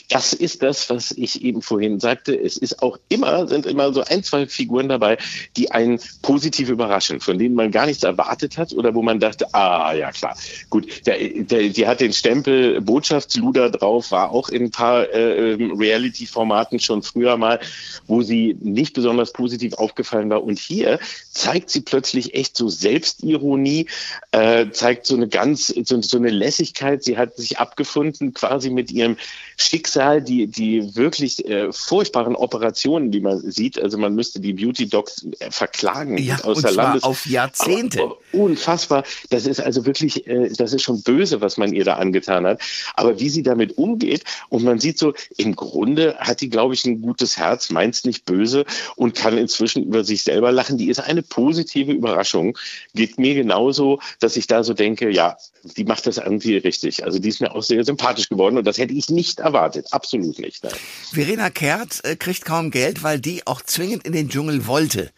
Das 0.10 0.34
ist 0.34 0.64
das, 0.64 0.90
was 0.90 1.12
ich 1.12 1.44
eben 1.44 1.62
vorhin 1.62 2.00
sagte. 2.00 2.36
Es 2.36 2.58
ist 2.58 2.82
auch 2.82 2.98
immer, 3.10 3.48
sind 3.48 3.66
immer 3.66 3.94
so 3.94 4.04
ein, 4.04 4.24
zwei 4.24 4.48
Figuren 4.48 4.90
dabei, 4.90 5.18
die 5.56 5.72
einen 5.72 6.00
positiv 6.22 6.70
überraschen, 6.70 7.20
von 7.20 7.38
denen 7.38 7.56
man 7.56 7.72
gar 7.72 7.86
nichts 7.86 8.04
erwartet 8.04 8.58
hat 8.58 8.74
oder 8.74 8.96
wo 8.96 9.02
man 9.02 9.20
dachte, 9.20 9.54
ah, 9.54 9.94
ja 9.94 10.12
klar. 10.12 10.36
Gut, 10.70 11.06
der, 11.06 11.18
der, 11.20 11.70
die 11.70 11.88
hat 11.88 12.00
den 12.00 12.14
Stempel 12.14 12.82
Botschaftsluder 12.82 13.70
drauf, 13.70 14.12
war 14.12 14.32
auch 14.32 14.50
in 14.50 14.66
ein 14.66 14.72
paar 14.72 15.10
äh, 15.14 15.54
ähm, 15.54 15.78
Reality-Formaten 15.78 16.80
schon 16.80 17.04
früher 17.04 17.38
mal, 17.38 17.60
wo 18.08 18.22
sie 18.22 18.58
nicht 18.62 18.94
besonders 18.94 19.34
positiv 19.34 19.74
aufgefallen 19.74 20.30
war. 20.30 20.44
Und 20.44 20.60
hier 20.60 21.00
zeigt 21.32 21.70
sie 21.70 21.82
plötzlich 21.82 22.34
echt 22.34 22.58
so 22.58 22.70
Selbstironie, 22.70 23.88
äh, 24.32 24.70
zeigt 24.72 25.06
so 25.06 25.16
eine 25.16 25.28
ganz, 25.28 25.68
so, 25.68 26.02
so 26.02 26.18
eine 26.18 26.30
Lässigkeit. 26.30 27.04
Sie 27.04 27.18
hat 27.18 27.36
sich 27.38 27.60
abgefunden 27.60 28.34
quasi 28.34 28.70
mit 28.70 28.92
ihrem 28.92 29.18
Schicksal, 29.60 30.22
die, 30.22 30.46
die 30.46 30.96
wirklich 30.96 31.44
äh, 31.48 31.74
furchtbaren 31.74 32.36
Operationen, 32.36 33.12
die 33.12 33.22
man 33.22 33.40
sieht. 33.40 33.82
Also 33.82 33.98
man 33.98 34.14
müsste 34.14 34.40
die 34.40 34.54
Beauty 34.54 34.88
Docs 34.88 35.26
äh, 35.40 35.50
verklagen 35.50 36.18
ja, 36.20 36.38
außer 36.44 36.72
Landes. 36.72 37.04
Auf 37.04 37.26
Jahrzehnte. 37.26 38.04
Aber, 38.04 38.18
unfassbar. 38.34 39.04
Das 39.32 39.48
ist 39.48 39.60
also 39.60 39.88
wirklich, 39.88 40.28
äh, 40.28 40.50
das 40.56 40.74
ist 40.74 40.84
schon 40.84 41.02
böse, 41.02 41.42
was 41.42 41.58
man 41.58 41.74
ihr 41.74 41.84
da 41.84 41.96
angetan 41.96 42.46
hat. 42.46 42.62
Aber 42.94 43.20
wie 43.20 43.30
sie 43.30 43.42
damit 43.42 43.80
umgeht 43.80 44.24
und 44.50 44.64
man 44.64 44.80
sieht 44.80 45.00
so, 45.00 45.14
im 45.38 45.56
Grunde 45.56 46.16
hat 46.20 46.42
die, 46.42 46.50
glaube 46.50 46.76
ich, 46.76 46.86
ein 46.86 47.02
gutes 47.02 47.38
Herz, 47.38 47.72
meint 47.72 48.06
nicht 48.06 48.26
böse 48.26 48.64
und 48.96 49.16
kann 49.16 49.40
inzwischen 49.40 49.84
über 49.84 50.04
sich 50.04 50.22
selber 50.22 50.52
lachen. 50.52 50.78
Die 50.78 50.90
ist 50.90 51.00
eine 51.00 51.24
positive 51.24 51.92
Überraschung. 51.92 52.58
Geht 52.94 53.18
mir 53.18 53.34
genauso, 53.34 54.00
dass 54.20 54.38
ich 54.38 54.46
da 54.46 54.64
so 54.64 54.76
denke, 54.76 55.10
ja, 55.10 55.36
die 55.76 55.84
macht 55.84 56.06
das 56.08 56.18
irgendwie 56.18 56.58
richtig. 56.58 57.04
Also 57.04 57.20
die 57.20 57.30
ist 57.30 57.42
mir 57.42 57.54
auch 57.54 57.64
sehr 57.64 57.84
sympathisch 57.84 58.30
geworden 58.30 58.58
und 58.58 58.66
das 58.66 58.78
hätte 58.78 58.94
ich 58.94 59.10
nicht 59.10 59.42
erwartet. 59.48 59.88
Absolut 59.92 60.40
nicht. 60.40 60.64
Nein. 60.64 60.74
Verena 61.12 61.50
Kehrt 61.50 62.04
äh, 62.06 62.16
kriegt 62.16 62.46
kaum 62.46 62.72
Geld, 62.72 63.04
weil 63.04 63.20
die 63.20 63.46
auch 63.48 63.62
zwingend 63.62 64.06
in 64.06 64.14
den 64.14 64.30
Dschungel 64.30 64.68
wollte. 64.68 65.12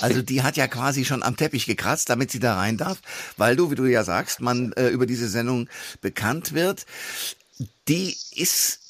Also 0.00 0.22
die 0.22 0.42
hat 0.42 0.56
ja 0.56 0.66
quasi 0.66 1.04
schon 1.04 1.22
am 1.22 1.36
Teppich 1.36 1.66
gekratzt, 1.66 2.10
damit 2.10 2.30
sie 2.30 2.40
da 2.40 2.56
rein 2.56 2.76
darf, 2.76 2.98
weil 3.36 3.56
du, 3.56 3.70
wie 3.70 3.76
du 3.76 3.84
ja 3.84 4.04
sagst, 4.04 4.40
man 4.40 4.72
äh, 4.72 4.88
über 4.88 5.06
diese 5.06 5.28
Sendung 5.28 5.68
bekannt 6.00 6.54
wird. 6.54 6.86
Die 7.88 8.16
ist 8.34 8.80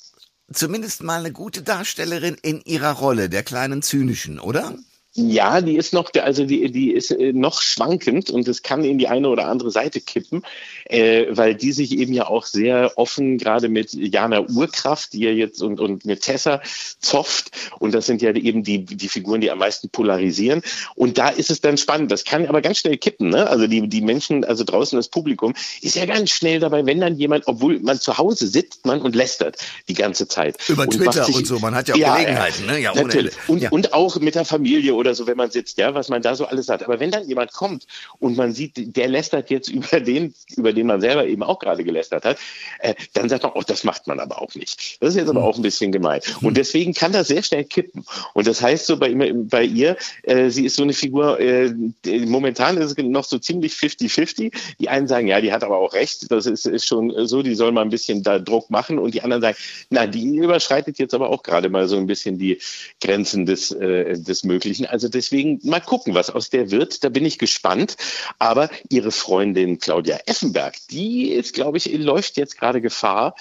zumindest 0.53 1.03
mal 1.03 1.21
eine 1.21 1.33
gute 1.33 1.63
Darstellerin 1.63 2.37
in 2.43 2.61
ihrer 2.63 2.93
Rolle, 2.93 3.29
der 3.29 3.43
kleinen 3.43 3.83
zynischen, 3.83 4.39
oder? 4.39 4.75
Ja, 5.17 5.61
die 5.61 5.77
ist 5.77 5.93
noch, 5.93 6.11
also 6.21 6.45
die, 6.45 6.73
die 6.73 6.91
ist 6.91 7.13
äh, 7.13 7.33
noch 7.33 7.63
schwankend 7.63 8.31
und 8.31 8.49
es 8.49 8.63
kann 8.63 8.83
in 8.83 8.99
die 8.99 9.07
eine 9.07 9.29
oder 9.29 9.47
andere 9.47 9.71
Seite 9.71 10.01
kippen, 10.01 10.43
äh, 10.87 11.27
weil 11.31 11.55
die 11.55 11.71
sich 11.71 11.97
eben 11.97 12.13
ja 12.13 12.27
auch 12.27 12.47
sehr 12.47 12.93
offen 12.97 13.39
gerade 13.39 13.69
mit 13.69 13.93
Jana 13.93 14.41
Urkraft, 14.41 15.13
die 15.13 15.21
ja 15.21 15.31
jetzt 15.31 15.63
und, 15.63 15.79
und 15.79 16.05
mit 16.05 16.23
Tessa 16.23 16.63
zofft 16.99 17.53
und 17.79 17.95
das 17.95 18.07
sind 18.07 18.23
ja 18.23 18.35
eben 18.35 18.65
die, 18.65 18.85
die 18.85 19.09
Figuren, 19.09 19.41
die 19.41 19.53
am 19.53 19.59
meisten 19.59 19.89
polarisieren 19.89 20.63
und 20.97 21.17
da 21.17 21.29
ist 21.29 21.49
es 21.49 21.61
dann 21.61 21.79
spannend. 21.79 22.11
Das 22.11 22.25
kann 22.25 22.47
aber 22.47 22.61
ganz 22.61 22.79
schnell 22.79 22.97
kippen, 22.97 23.29
ne? 23.29 23.49
Also 23.49 23.69
die, 23.69 23.89
die 23.89 24.01
Menschen, 24.01 24.45
also 24.45 24.65
draußen 24.65 24.97
das 24.97 25.07
Publikum 25.07 25.55
ist 25.81 25.95
ja 25.95 26.07
ganz 26.07 26.31
schnell 26.31 26.59
dabei, 26.59 26.87
wenn 26.87 26.99
dann 27.01 27.17
jemand, 27.17 27.47
obwohl 27.47 27.79
man 27.79 28.01
zu 28.01 28.19
Hause 28.19 28.49
sitzt 28.49 28.85
man 28.85 29.01
und 29.01 29.15
lästert 29.15 29.59
die 29.89 29.95
ganze 29.95 30.27
Zeit. 30.27 30.57
Über 30.69 30.83
und 30.83 30.91
Twitter 30.91 31.23
sich, 31.23 31.37
und 31.37 31.47
so, 31.47 31.61
man 31.61 31.73
hat 31.73 31.87
ja 31.87 31.95
auch 31.95 31.99
ja, 31.99 32.17
Gelegenheiten, 32.17 32.67
ne? 32.67 32.81
Ja, 32.81 32.93
ohne 32.95 33.31
Und, 33.47 33.63
ja. 33.63 33.71
und 33.71 33.93
auch 33.93 34.19
mit 34.19 34.35
der 34.35 34.45
Familie 34.45 35.04
oder 35.05 35.15
so, 35.15 35.27
wenn 35.27 35.37
man 35.37 35.51
sitzt, 35.51 35.77
ja, 35.77 35.95
was 35.95 36.09
man 36.09 36.23
da 36.23 36.35
so 36.35 36.47
alles 36.47 36.69
hat. 36.69 36.83
Aber 36.83 36.99
wenn 36.99 37.11
dann 37.11 37.29
jemand 37.29 37.53
kommt 37.53 37.87
und 38.19 38.37
man 38.37 38.53
sieht, 38.53 38.97
der 38.97 39.09
lästert 39.09 39.51
jetzt 39.51 39.69
über 39.69 40.01
den, 40.01 40.35
über 40.57 40.73
den 40.73 40.87
man 40.87 41.01
selber 41.01 41.27
eben 41.27 41.43
auch 41.43 41.59
gerade 41.59 41.85
gelästert 41.85 42.25
hat, 42.25 42.39
äh, 42.81 42.95
dann 43.13 43.29
sagt 43.29 43.43
man, 43.43 43.53
oh, 43.55 43.63
das 43.67 43.85
macht 43.85 44.07
man 44.07 44.19
aber 44.19 44.41
auch 44.41 44.55
nicht. 44.55 44.97
Das 45.01 45.11
ist 45.11 45.17
jetzt 45.17 45.29
aber 45.29 45.43
hm. 45.43 45.47
auch 45.47 45.57
ein 45.57 45.63
bisschen 45.63 45.93
gemein. 45.93 46.21
Und 46.41 46.49
hm. 46.49 46.55
deswegen 46.55 46.95
kann 46.95 47.13
das 47.13 47.29
sehr 47.29 47.43
schnell 47.43 47.65
kippen. 47.65 48.05
Und 48.33 48.47
das 48.47 48.63
heißt 48.63 48.87
so 48.87 48.97
bei, 48.97 49.15
bei 49.35 49.65
ihr, 49.65 49.97
äh, 50.23 50.49
sie 50.49 50.65
ist 50.65 50.77
so 50.77 50.83
eine 50.83 50.95
Figur, 50.95 51.39
äh, 51.39 51.73
momentan 52.27 52.79
ist 52.79 52.99
es 52.99 53.05
noch 53.05 53.25
so 53.25 53.39
ziemlich 53.39 53.75
50-50. 53.75 54.53
Die 54.79 54.89
einen 54.89 55.07
sagen, 55.07 55.27
ja, 55.27 55.41
die 55.41 55.53
hat 55.53 55.63
aber 55.63 55.77
auch 55.77 55.93
recht, 55.93 56.31
das 56.31 56.47
ist, 56.47 56.67
ist 56.67 56.87
schon 56.87 57.13
so, 57.27 57.43
die 57.43 57.55
soll 57.55 57.73
mal 57.73 57.83
ein 57.83 57.91
bisschen 57.91 58.23
da 58.23 58.39
Druck 58.39 58.71
machen. 58.71 58.99
Und 58.99 59.15
die 59.15 59.23
anderen 59.23 59.43
sagen, 59.43 59.57
na, 59.91 60.07
die 60.07 60.37
überschreitet 60.37 60.99
jetzt 60.99 61.15
aber 61.15 61.29
auch 61.29 61.43
gerade 61.43 61.69
mal 61.69 61.89
so 61.89 61.97
ein 61.97 62.07
bisschen 62.07 62.39
die 62.39 62.59
Grenzen 63.01 63.45
des, 63.45 63.71
äh, 63.71 64.19
des 64.19 64.45
Möglichen. 64.45 64.87
Also 64.95 65.09
deswegen 65.09 65.59
mal 65.65 65.81
gucken, 65.81 66.15
was 66.15 66.31
aus 66.31 66.51
der 66.51 66.71
wird. 66.71 67.03
Da 67.03 67.09
bin 67.09 67.25
ich 67.25 67.41
gespannt. 67.41 67.97
Aber 68.39 68.71
ihre 68.89 69.11
Freundin 69.11 69.81
Claudia 69.81 70.21
Effenberg, 70.27 70.77
die 70.93 71.33
ist, 71.33 71.53
glaube 71.53 71.79
ich, 71.79 71.93
läuft 71.93 72.37
jetzt 72.37 72.57
gerade 72.57 72.81
Gefahr, 72.81 73.35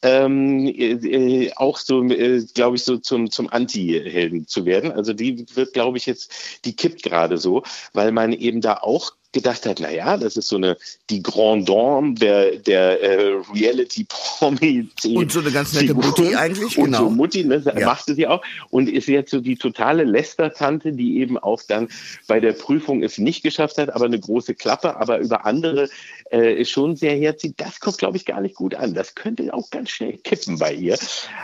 ähm, 0.00 0.66
äh, 0.66 1.52
auch 1.56 1.76
so, 1.76 2.02
äh, 2.04 2.42
glaube 2.54 2.76
ich, 2.76 2.84
so 2.84 2.96
zum, 2.96 3.30
zum 3.30 3.50
Anti-Helden 3.50 4.46
zu 4.46 4.64
werden. 4.64 4.92
Also 4.92 5.12
die 5.12 5.44
wird, 5.54 5.74
glaube 5.74 5.98
ich, 5.98 6.06
jetzt, 6.06 6.32
die 6.64 6.74
kippt 6.74 7.02
gerade 7.02 7.36
so, 7.36 7.64
weil 7.92 8.10
man 8.10 8.32
eben 8.32 8.62
da 8.62 8.78
auch 8.78 9.12
gedacht 9.34 9.66
hat, 9.66 9.80
na 9.80 9.90
ja, 9.90 10.16
das 10.16 10.36
ist 10.38 10.48
so 10.48 10.56
eine 10.56 10.78
die 11.10 11.22
Grand 11.22 11.68
Dame 11.68 12.14
der 12.14 12.56
der 12.56 13.02
äh, 13.02 13.34
Reality 13.54 14.06
Promi 14.08 14.88
und 15.04 15.30
so 15.30 15.40
eine 15.40 15.50
ganz 15.50 15.74
nette 15.74 15.92
Mutti 15.92 16.34
eigentlich 16.34 16.78
und 16.78 16.86
genau 16.86 17.04
so 17.04 17.10
Mutti 17.10 17.44
ne, 17.44 17.62
ja. 17.64 17.84
machte 17.84 18.14
sie 18.14 18.26
auch 18.26 18.42
und 18.70 18.88
ist 18.88 19.08
jetzt 19.08 19.30
so 19.30 19.40
die 19.40 19.56
totale 19.56 20.04
Lästertante, 20.04 20.92
die 20.92 21.18
eben 21.18 21.36
auch 21.36 21.62
dann 21.62 21.88
bei 22.26 22.40
der 22.40 22.52
Prüfung 22.52 23.02
es 23.02 23.18
nicht 23.18 23.42
geschafft 23.42 23.76
hat, 23.76 23.90
aber 23.90 24.06
eine 24.06 24.20
große 24.20 24.54
Klappe, 24.54 24.96
aber 24.96 25.18
über 25.18 25.44
andere 25.44 25.90
äh, 26.30 26.64
schon 26.64 26.96
sehr 26.96 27.16
herzieht. 27.16 27.54
Das 27.58 27.80
kommt, 27.80 27.98
glaube 27.98 28.16
ich, 28.16 28.24
gar 28.24 28.40
nicht 28.40 28.54
gut 28.54 28.74
an. 28.74 28.94
Das 28.94 29.14
könnte 29.14 29.52
auch 29.52 29.68
ganz 29.70 29.90
schnell 29.90 30.16
kippen 30.18 30.58
bei 30.58 30.72
ihr. 30.72 30.96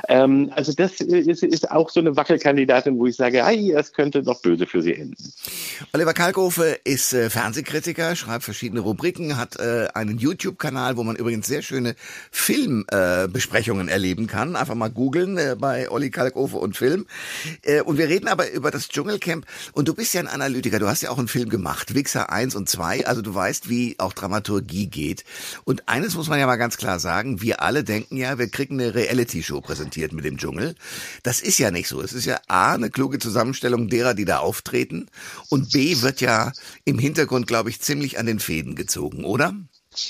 Ähm, 0.09 0.51
also 0.55 0.73
das 0.73 1.01
ist, 1.01 1.43
ist 1.43 1.71
auch 1.71 1.91
so 1.91 2.01
eine 2.01 2.17
Wackelkandidatin, 2.17 2.99
wo 2.99 3.07
ich 3.07 3.17
sage, 3.17 3.45
hey, 3.45 3.73
das 3.73 3.93
könnte 3.93 4.23
noch 4.23 4.41
böse 4.41 4.67
für 4.67 4.81
sie 4.81 4.95
enden. 4.95 5.33
Oliver 5.93 6.15
Kalkofe 6.15 6.79
ist 6.85 7.13
äh, 7.13 7.29
Fernsehkritiker 7.31 7.80
Kritiker, 7.81 8.15
schreibt 8.15 8.45
verschiedene 8.45 8.81
Rubriken, 8.81 9.39
hat 9.39 9.59
äh, 9.59 9.89
einen 9.95 10.19
YouTube-Kanal, 10.19 10.99
wo 10.99 11.03
man 11.03 11.17
übrigens 11.17 11.47
sehr 11.47 11.63
schöne 11.63 11.97
Filmbesprechungen 12.31 13.89
äh, 13.89 13.93
erleben 13.93 14.27
kann. 14.27 14.55
Einfach 14.55 14.75
mal 14.75 14.91
googeln 14.91 15.39
äh, 15.39 15.57
bei 15.59 15.91
Olli 15.91 16.11
Kalkofe 16.11 16.59
und 16.59 16.77
Film. 16.77 17.07
Äh, 17.63 17.81
und 17.81 17.97
wir 17.97 18.11
reden 18.11 18.29
aber 18.29 18.51
über 18.51 18.71
das 18.71 18.91
Dschungelcamp. 18.91 19.47
Und 19.73 19.89
du 19.89 19.95
bist 19.95 20.13
ja 20.13 20.21
ein 20.21 20.29
Analytiker, 20.29 20.79
du 20.79 20.89
hast 20.89 21.01
ja 21.01 21.09
auch 21.09 21.17
einen 21.17 21.29
Film 21.29 21.49
gemacht, 21.49 21.95
Wichser 21.95 22.31
1 22.31 22.55
und 22.55 22.69
2. 22.69 23.07
Also 23.07 23.23
du 23.23 23.35
weißt, 23.35 23.71
wie 23.71 23.95
auch 23.97 24.13
Dramaturgie 24.13 24.89
geht. 24.89 25.25
Und 25.65 25.89
eines 25.89 26.17
muss 26.17 26.29
man 26.29 26.39
ja 26.39 26.47
mal 26.47 26.57
ganz 26.57 26.77
klar 26.77 27.01
sagen, 27.01 27.41
wir 27.41 27.63
alle 27.63 27.83
denken 27.83 28.19
ja, 28.19 28.37
wir 28.37 28.51
kriegen 28.51 28.79
eine 28.79 28.95
Reality-Show 28.95 29.63
präsentiert 29.63 30.13
mit 30.13 30.27
dem 30.27 30.37
Dschungel. 30.37 30.75
Das 31.23 31.41
ist 31.41 31.57
ja 31.57 31.71
nicht 31.71 31.89
so. 31.89 32.03
Es 32.03 32.13
ist 32.13 32.27
ja 32.27 32.41
A, 32.47 32.75
eine 32.75 32.91
kluge 32.91 33.19
Zusammenstellung 33.19 33.89
derer, 33.89 34.13
die 34.13 34.27
da 34.27 34.41
auftreten. 34.41 35.07
Und 35.49 35.73
B, 35.73 36.03
wird 36.03 36.21
ja 36.21 36.53
im 36.85 36.99
Hintergrund, 36.99 37.47
glaube 37.47 37.70
ich, 37.70 37.70
ich, 37.71 37.81
ziemlich 37.81 38.19
an 38.19 38.27
den 38.27 38.41
Fäden 38.41 38.75
gezogen, 38.75 39.25
oder? 39.25 39.55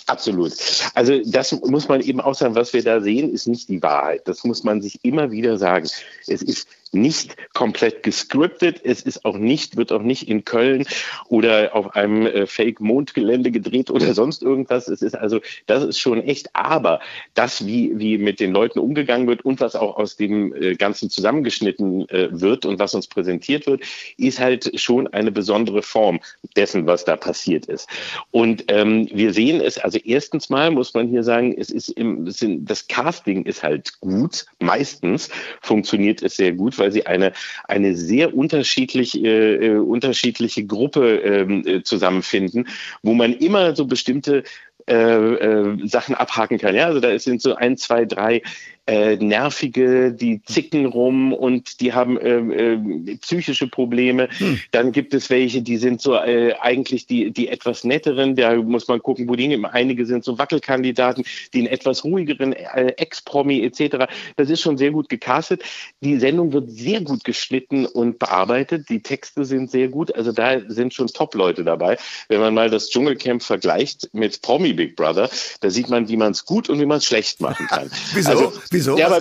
Absolut. 0.06 0.52
Also 0.94 1.20
das 1.24 1.52
muss 1.52 1.88
man 1.88 2.02
eben 2.02 2.20
auch 2.20 2.34
sagen, 2.34 2.54
was 2.54 2.72
wir 2.72 2.82
da 2.82 3.00
sehen, 3.00 3.32
ist 3.32 3.46
nicht 3.46 3.68
die 3.68 3.82
Wahrheit. 3.82 4.28
Das 4.28 4.44
muss 4.44 4.62
man 4.62 4.82
sich 4.82 4.98
immer 5.02 5.30
wieder 5.30 5.56
sagen. 5.56 5.88
Es 6.26 6.42
ist 6.42 6.68
nicht 6.92 7.37
komplett 7.54 8.02
gescriptet. 8.02 8.80
Es 8.85 9.02
ist 9.02 9.25
auch 9.25 9.37
nicht, 9.37 9.76
wird 9.76 9.92
auch 9.92 10.02
nicht 10.02 10.28
in 10.28 10.44
Köln 10.44 10.85
oder 11.28 11.75
auf 11.75 11.94
einem 11.94 12.26
äh, 12.26 12.47
Fake-Mondgelände 12.47 13.50
gedreht 13.50 13.90
oder 13.90 14.14
sonst 14.14 14.42
irgendwas. 14.42 14.88
Es 14.88 15.02
ist 15.02 15.14
also, 15.14 15.40
das 15.66 15.85
ist 15.85 15.99
schon 15.99 16.23
echt. 16.23 16.54
Aber 16.54 17.00
das, 17.35 17.66
wie, 17.66 17.99
wie 17.99 18.18
mit 18.18 18.40
den 18.40 18.52
Leuten 18.52 18.78
umgegangen 18.78 19.26
wird 19.28 19.44
und 19.44 19.61
was 19.61 19.76
auch 19.76 19.97
aus 19.97 20.16
dem 20.16 20.54
äh, 20.54 20.75
Ganzen 20.75 21.11
zusammengeschnitten 21.11 22.09
äh, 22.09 22.28
wird 22.30 22.66
und 22.66 22.78
was 22.78 22.94
uns 22.94 23.06
präsentiert 23.06 23.66
wird, 23.66 23.82
ist 24.16 24.40
halt 24.40 24.80
schon 24.80 25.06
eine 25.09 25.30
besondere 25.30 25.82
Form 25.82 26.20
dessen, 26.56 26.87
was 26.87 27.04
da 27.04 27.16
passiert 27.16 27.66
ist. 27.66 27.88
Und 28.30 28.64
ähm, 28.68 29.09
wir 29.12 29.32
sehen 29.32 29.61
es, 29.61 29.78
also 29.78 29.99
erstens 29.99 30.50
mal 30.50 30.70
muss 30.70 30.94
man 30.94 31.09
hier 31.09 31.23
sagen, 31.23 31.54
es 31.56 31.70
ist 31.70 31.90
im, 31.90 32.26
es 32.26 32.38
sind, 32.38 32.68
das 32.68 32.88
Casting 32.88 33.44
ist 33.44 33.62
halt 33.62 34.00
gut. 34.00 34.47
Meistens 34.59 35.30
funktioniert 35.61 36.23
es 36.23 36.37
sehr 36.37 36.52
gut, 36.52 36.78
weil 36.80 36.92
sie 36.92 37.06
eine, 37.06 37.32
eine 37.68 37.94
sehr 37.94 38.34
unterschiedlich, 38.34 39.22
äh, 39.22 39.54
äh 39.54 39.78
unterschiedliche 39.78 40.64
Gruppe 40.64 41.16
ähm, 41.16 41.62
äh, 41.66 41.82
zusammenfinden, 41.82 42.68
wo 43.02 43.14
man 43.14 43.34
immer 43.34 43.76
so 43.76 43.87
bestimmte 43.87 44.44
äh, 44.88 44.94
äh, 44.94 45.87
Sachen 45.87 46.14
abhaken 46.14 46.58
kann. 46.58 46.75
Ja, 46.75 46.87
also 46.87 47.00
da 47.00 47.16
sind 47.18 47.40
so 47.42 47.54
ein, 47.54 47.76
zwei, 47.76 48.04
drei 48.04 48.42
äh, 48.87 49.16
nervige, 49.16 50.12
die 50.12 50.42
zicken 50.42 50.87
rum 50.87 51.32
und 51.32 51.80
die 51.80 51.92
haben 51.92 52.18
äh, 52.18 52.38
äh, 52.38 53.16
psychische 53.18 53.68
Probleme. 53.68 54.28
Hm. 54.38 54.60
Dann 54.72 54.92
gibt 54.92 55.14
es 55.14 55.30
welche, 55.30 55.62
die 55.62 55.76
sind 55.76 56.00
so 56.00 56.14
äh, 56.14 56.54
eigentlich 56.60 57.06
die, 57.06 57.30
die 57.30 57.49
etwas 57.49 57.84
netteren, 57.84 58.37
da 58.37 58.56
muss 58.56 58.88
man 58.88 59.00
gucken, 59.00 59.28
wo 59.28 59.37
die 59.37 59.49
hin. 59.49 59.64
Einige 59.64 60.06
sind 60.06 60.25
so 60.25 60.38
Wackelkandidaten, 60.38 61.25
die 61.52 61.58
einen 61.58 61.68
etwas 61.68 62.04
ruhigeren 62.04 62.52
äh, 62.52 62.94
Ex-Promi 62.96 63.62
etc. 63.62 64.06
Das 64.37 64.50
ist 64.50 64.60
schon 64.60 64.76
sehr 64.76 64.90
gut 64.90 65.08
gecastet. 65.08 65.62
Die 66.00 66.18
Sendung 66.18 66.52
wird 66.52 66.70
sehr 66.70 67.00
gut 67.00 67.25
geschnitten 67.25 67.87
und 67.87 68.18
bearbeitet. 68.18 68.88
Die 68.88 69.02
Texte 69.02 69.44
sind 69.44 69.70
sehr 69.70 69.88
gut. 69.88 70.14
Also 70.14 70.32
da 70.32 70.60
sind 70.68 70.94
schon 70.94 71.06
Top-Leute 71.08 71.64
dabei. 71.64 71.99
Wenn 72.28 72.40
man 72.40 72.54
mal 72.54 72.70
das 72.70 72.90
Dschungelcamp 72.90 73.42
vergleicht 73.42 74.08
mit 74.12 74.42
Promi 74.42 74.72
Big 74.72 74.96
Brother, 74.96 75.30
da 75.60 75.70
sieht 75.70 75.88
man, 75.88 76.08
wie 76.08 76.16
man 76.16 76.32
es 76.32 76.44
gut 76.44 76.68
und 76.68 76.80
wie 76.80 76.87
man 76.87 76.99
es 76.99 77.04
schlecht 77.04 77.40
machen 77.40 77.66
kann. 77.66 77.90
Wieso? 78.14 78.30
Also, 78.30 78.52
Wieso? 78.72 78.96
Ja, 78.96 79.06
aber, 79.06 79.20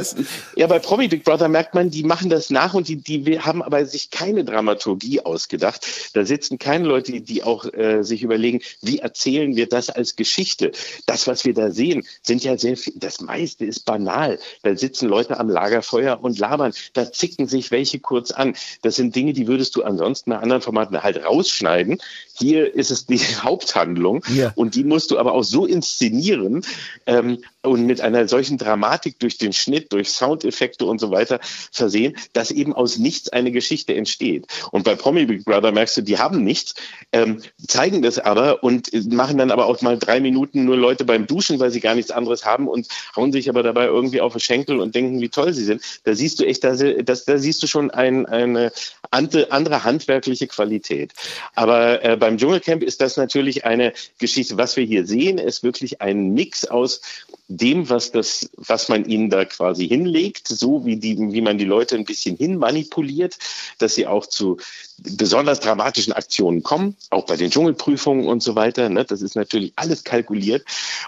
ja, 0.55 0.67
bei 0.67 0.77
Promi 0.77 1.07
Big 1.07 1.23
Brother 1.23 1.47
merkt 1.47 1.73
man, 1.73 1.89
die 1.89 2.03
machen 2.03 2.29
das 2.29 2.51
nach 2.51 2.75
und 2.75 2.87
die, 2.87 2.97
die 2.97 3.39
haben 3.39 3.63
aber 3.63 3.83
sich 3.87 4.11
keine 4.11 4.43
Dramaturgie 4.43 5.21
ausgedacht. 5.21 5.85
Da 6.13 6.23
sitzen 6.23 6.59
keine 6.59 6.87
Leute, 6.87 7.19
die, 7.19 7.41
auch 7.41 7.65
äh, 7.73 8.03
sich 8.03 8.21
überlegen, 8.21 8.61
wie 8.83 8.99
erzählen 8.99 9.55
wir 9.55 9.67
das 9.67 9.89
als 9.89 10.15
Geschichte? 10.15 10.71
Das, 11.07 11.25
was 11.25 11.45
wir 11.45 11.55
da 11.55 11.71
sehen, 11.71 12.05
sind 12.21 12.43
ja 12.43 12.59
sehr 12.59 12.77
viel, 12.77 12.93
das 12.95 13.21
meiste 13.21 13.65
ist 13.65 13.85
banal. 13.85 14.37
Da 14.61 14.75
sitzen 14.75 15.09
Leute 15.09 15.39
am 15.39 15.49
Lagerfeuer 15.49 16.19
und 16.21 16.37
labern. 16.37 16.71
Da 16.93 17.11
zicken 17.11 17.47
sich 17.47 17.71
welche 17.71 17.99
kurz 17.99 18.29
an. 18.29 18.53
Das 18.83 18.97
sind 18.97 19.15
Dinge, 19.15 19.33
die 19.33 19.47
würdest 19.47 19.75
du 19.75 19.81
ansonsten 19.81 20.29
bei 20.29 20.37
anderen 20.37 20.61
Formaten 20.61 21.01
halt 21.01 21.25
rausschneiden. 21.25 21.97
Hier 22.37 22.73
ist 22.75 22.91
es 22.91 23.07
die 23.07 23.17
Haupthandlung 23.41 24.23
ja. 24.31 24.53
und 24.55 24.75
die 24.75 24.83
musst 24.83 25.09
du 25.09 25.17
aber 25.17 25.33
auch 25.33 25.43
so 25.43 25.65
inszenieren 25.65 26.63
ähm, 27.07 27.43
und 27.63 27.87
mit 27.87 27.99
einer 27.99 28.27
solchen 28.27 28.59
Dramatik 28.59 29.17
durch 29.19 29.38
den 29.41 29.53
Schnitt, 29.53 29.91
durch 29.91 30.09
Soundeffekte 30.09 30.85
und 30.85 30.99
so 30.99 31.11
weiter 31.11 31.39
versehen, 31.71 32.15
dass 32.33 32.51
eben 32.51 32.73
aus 32.73 32.97
nichts 32.97 33.29
eine 33.29 33.51
Geschichte 33.51 33.95
entsteht. 33.95 34.47
Und 34.71 34.83
bei 34.83 34.95
Promi 34.95 35.25
Big 35.25 35.45
Brother 35.45 35.71
merkst 35.71 35.97
du, 35.97 36.01
die 36.01 36.17
haben 36.17 36.43
nichts, 36.43 36.75
ähm, 37.11 37.41
zeigen 37.67 38.01
das 38.01 38.19
aber 38.19 38.63
und 38.63 38.91
machen 39.11 39.37
dann 39.37 39.51
aber 39.51 39.65
auch 39.65 39.81
mal 39.81 39.97
drei 39.97 40.19
Minuten 40.19 40.65
nur 40.65 40.77
Leute 40.77 41.05
beim 41.05 41.27
Duschen, 41.27 41.59
weil 41.59 41.71
sie 41.71 41.79
gar 41.79 41.95
nichts 41.95 42.11
anderes 42.11 42.45
haben 42.45 42.67
und 42.67 42.87
hauen 43.15 43.31
sich 43.31 43.49
aber 43.49 43.63
dabei 43.63 43.85
irgendwie 43.85 44.21
auf 44.21 44.33
den 44.33 44.39
Schenkel 44.39 44.79
und 44.79 44.95
denken, 44.95 45.21
wie 45.21 45.29
toll 45.29 45.53
sie 45.53 45.63
sind. 45.63 45.81
Da 46.03 46.15
siehst 46.15 46.39
du 46.39 46.45
echt, 46.45 46.63
da, 46.63 46.75
da 46.75 47.37
siehst 47.37 47.63
du 47.63 47.67
schon 47.67 47.91
ein, 47.91 48.25
eine 48.25 48.71
andere 49.11 49.83
handwerkliche 49.83 50.47
Qualität. 50.47 51.13
Aber 51.55 52.03
äh, 52.03 52.17
beim 52.17 52.37
Dschungelcamp 52.37 52.83
ist 52.83 53.01
das 53.01 53.17
natürlich 53.17 53.65
eine 53.65 53.93
Geschichte. 54.19 54.57
Was 54.57 54.75
wir 54.75 54.85
hier 54.85 55.05
sehen, 55.05 55.37
ist 55.37 55.63
wirklich 55.63 56.01
ein 56.01 56.33
Mix 56.33 56.65
aus 56.65 57.01
dem, 57.47 57.89
was 57.89 58.11
das, 58.11 58.49
was 58.57 58.89
man 58.89 59.05
ihnen 59.05 59.29
da 59.29 59.43
quasi 59.45 59.87
hinlegt, 59.87 60.47
so 60.47 60.85
wie 60.85 60.97
die, 60.97 61.17
wie 61.17 61.41
man 61.41 61.57
die 61.57 61.65
Leute 61.65 61.95
ein 61.95 62.05
bisschen 62.05 62.37
hinmanipuliert, 62.37 63.37
dass 63.79 63.95
sie 63.95 64.05
auch 64.05 64.27
zu 64.27 64.57
besonders 65.01 65.59
dramatischen 65.59 66.13
Aktionen 66.13 66.61
kommen, 66.61 66.95
auch 67.09 67.25
bei 67.25 67.37
den 67.37 67.49
Dschungelprüfungen 67.49 68.27
und 68.27 68.43
so 68.43 68.55
weiter. 68.55 68.89
Ne? 68.89 69.05
Das 69.05 69.21
ist 69.21 69.35
natürlich 69.35 69.73
alles 69.75 70.03
kalkuliert. 70.03 70.65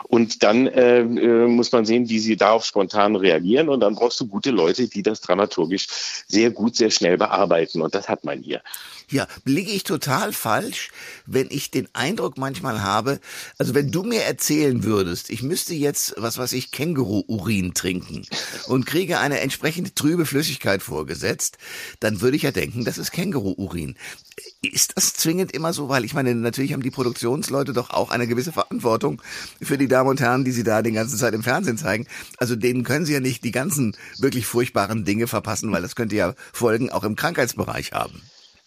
Und 0.08 0.44
dann 0.44 0.68
äh, 0.68 1.02
äh, 1.02 1.48
muss 1.48 1.72
man 1.72 1.86
sehen, 1.86 2.10
wie 2.10 2.20
sie 2.20 2.38
darauf 2.38 2.66
spontan 2.66 3.16
reagieren. 3.16 3.70
Und 3.70 3.82
dann 3.82 3.96
brauchst 3.96 4.20
du 4.20 4.28
gute 4.28 4.52
Leute, 4.52 4.88
die 4.88 5.04
das 5.04 5.22
dramaturgisch 5.22 5.88
sehr 6.28 6.52
gut, 6.52 6.76
sehr 6.76 6.90
schnell 6.90 7.18
bearbeiten. 7.18 7.82
Und 7.82 7.91
das 7.96 8.10
hat 8.10 8.24
man 8.24 8.42
hier. 8.42 8.62
Ja, 9.12 9.28
liege 9.44 9.72
ich 9.72 9.84
total 9.84 10.32
falsch, 10.32 10.90
wenn 11.26 11.48
ich 11.50 11.70
den 11.70 11.90
Eindruck 11.92 12.38
manchmal 12.38 12.82
habe, 12.82 13.20
also 13.58 13.76
wenn 13.76 13.92
du 13.92 14.04
mir 14.04 14.22
erzählen 14.24 14.86
würdest, 14.86 15.30
ich 15.30 15.44
müsste 15.44 15.74
jetzt, 15.74 16.14
was 16.16 16.38
weiß 16.38 16.54
ich, 16.54 16.72
Känguru-Urin 16.72 17.74
trinken 17.74 18.26
und 18.68 18.86
kriege 18.86 19.20
eine 19.20 19.42
entsprechende 19.42 19.94
trübe 19.94 20.26
Flüssigkeit 20.26 20.82
vorgesetzt, 20.82 21.58
dann 22.00 22.22
würde 22.22 22.38
ich 22.38 22.44
ja 22.44 22.52
denken, 22.52 22.86
das 22.86 22.98
ist 22.98 23.12
Känguru-Urin. 23.12 23.96
Ist 24.62 24.94
das 24.96 25.14
zwingend 25.14 25.52
immer 25.52 25.74
so? 25.74 25.90
Weil 25.90 26.06
ich 26.06 26.14
meine, 26.14 26.34
natürlich 26.34 26.72
haben 26.72 26.84
die 26.84 26.90
Produktionsleute 26.90 27.74
doch 27.74 27.90
auch 27.90 28.12
eine 28.12 28.28
gewisse 28.28 28.54
Verantwortung 28.54 29.22
für 29.62 29.78
die 29.78 29.90
Damen 29.90 30.10
und 30.10 30.22
Herren, 30.22 30.46
die 30.46 30.52
sie 30.52 30.64
da 30.64 30.82
die 30.82 30.94
ganze 30.94 31.18
Zeit 31.18 31.34
im 31.34 31.44
Fernsehen 31.44 31.78
zeigen. 31.78 32.08
Also 32.38 32.56
denen 32.56 32.86
können 32.86 33.06
sie 33.06 33.14
ja 33.14 33.20
nicht 33.20 33.44
die 33.44 33.52
ganzen 33.52 33.98
wirklich 34.20 34.46
furchtbaren 34.46 35.04
Dinge 35.04 35.28
verpassen, 35.28 35.70
weil 35.74 35.82
das 35.82 35.98
könnte 35.98 36.16
ja 36.16 36.34
Folgen 36.54 36.92
auch 36.92 37.04
im 37.04 37.18
Krankheitsbereich 37.18 37.92
haben. 37.92 38.22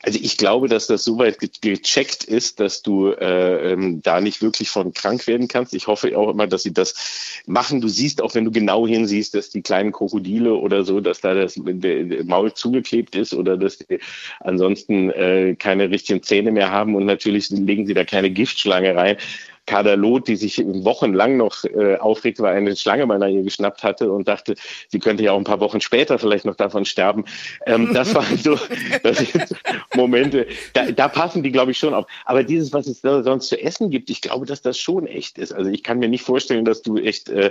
Also 0.04 0.18
ich 0.20 0.36
glaube, 0.36 0.68
dass 0.68 0.86
das 0.86 1.02
soweit 1.02 1.38
gecheckt 1.62 2.24
ist, 2.24 2.60
dass 2.60 2.82
du 2.82 3.08
äh, 3.08 3.72
ähm, 3.72 4.02
da 4.02 4.20
nicht 4.20 4.42
wirklich 4.42 4.68
von 4.68 4.92
krank 4.92 5.26
werden 5.26 5.48
kannst. 5.48 5.72
Ich 5.72 5.86
hoffe 5.86 6.16
auch 6.18 6.28
immer, 6.30 6.46
dass 6.46 6.62
sie 6.62 6.74
das 6.74 7.42
machen. 7.46 7.80
Du 7.80 7.88
siehst 7.88 8.20
auch, 8.20 8.34
wenn 8.34 8.44
du 8.44 8.50
genau 8.50 8.86
hinsiehst, 8.86 9.34
dass 9.34 9.48
die 9.48 9.62
kleinen 9.62 9.92
Krokodile 9.92 10.54
oder 10.56 10.84
so, 10.84 11.00
dass 11.00 11.22
da 11.22 11.32
das 11.32 11.56
Maul 11.56 12.52
zugeklebt 12.52 13.16
ist 13.16 13.32
oder 13.32 13.56
dass 13.56 13.78
die 13.78 13.98
ansonsten 14.40 15.08
äh, 15.10 15.56
keine 15.58 15.88
richtigen 15.88 16.22
Zähne 16.22 16.52
mehr 16.52 16.70
haben 16.70 16.96
und 16.96 17.06
natürlich 17.06 17.48
legen 17.48 17.86
sie 17.86 17.94
da 17.94 18.04
keine 18.04 18.30
Giftschlange 18.30 18.94
rein. 18.94 19.16
Kader 19.66 19.96
Loth, 19.96 20.28
die 20.28 20.36
sich 20.36 20.62
wochenlang 20.64 21.36
noch 21.36 21.64
äh, 21.64 21.96
aufregt, 21.96 22.40
weil 22.40 22.56
eine 22.56 22.76
Schlange 22.76 23.06
mal 23.06 23.18
nach 23.18 23.28
ihr 23.28 23.42
geschnappt 23.42 23.82
hatte 23.82 24.12
und 24.12 24.28
dachte, 24.28 24.54
sie 24.88 24.98
könnte 24.98 25.22
ja 25.22 25.32
auch 25.32 25.38
ein 25.38 25.44
paar 25.44 25.60
Wochen 25.60 25.80
später 25.80 26.18
vielleicht 26.18 26.44
noch 26.44 26.56
davon 26.56 26.84
sterben. 26.84 27.24
Ähm, 27.66 27.90
das 27.94 28.14
waren 28.14 28.36
so 28.38 28.58
das 29.02 29.18
sind 29.18 29.54
Momente, 29.94 30.46
da, 30.72 30.90
da 30.90 31.08
passen 31.08 31.42
die, 31.42 31.52
glaube 31.52 31.70
ich, 31.70 31.78
schon 31.78 31.94
auf. 31.94 32.06
Aber 32.24 32.42
dieses, 32.42 32.72
was 32.72 32.86
es 32.86 33.00
sonst 33.00 33.48
zu 33.48 33.60
essen 33.60 33.90
gibt, 33.90 34.10
ich 34.10 34.20
glaube, 34.20 34.46
dass 34.46 34.62
das 34.62 34.78
schon 34.78 35.06
echt 35.06 35.38
ist. 35.38 35.52
Also 35.52 35.70
ich 35.70 35.82
kann 35.82 35.98
mir 35.98 36.08
nicht 36.08 36.22
vorstellen, 36.22 36.64
dass 36.64 36.82
du 36.82 36.98
echt 36.98 37.28
äh, 37.28 37.50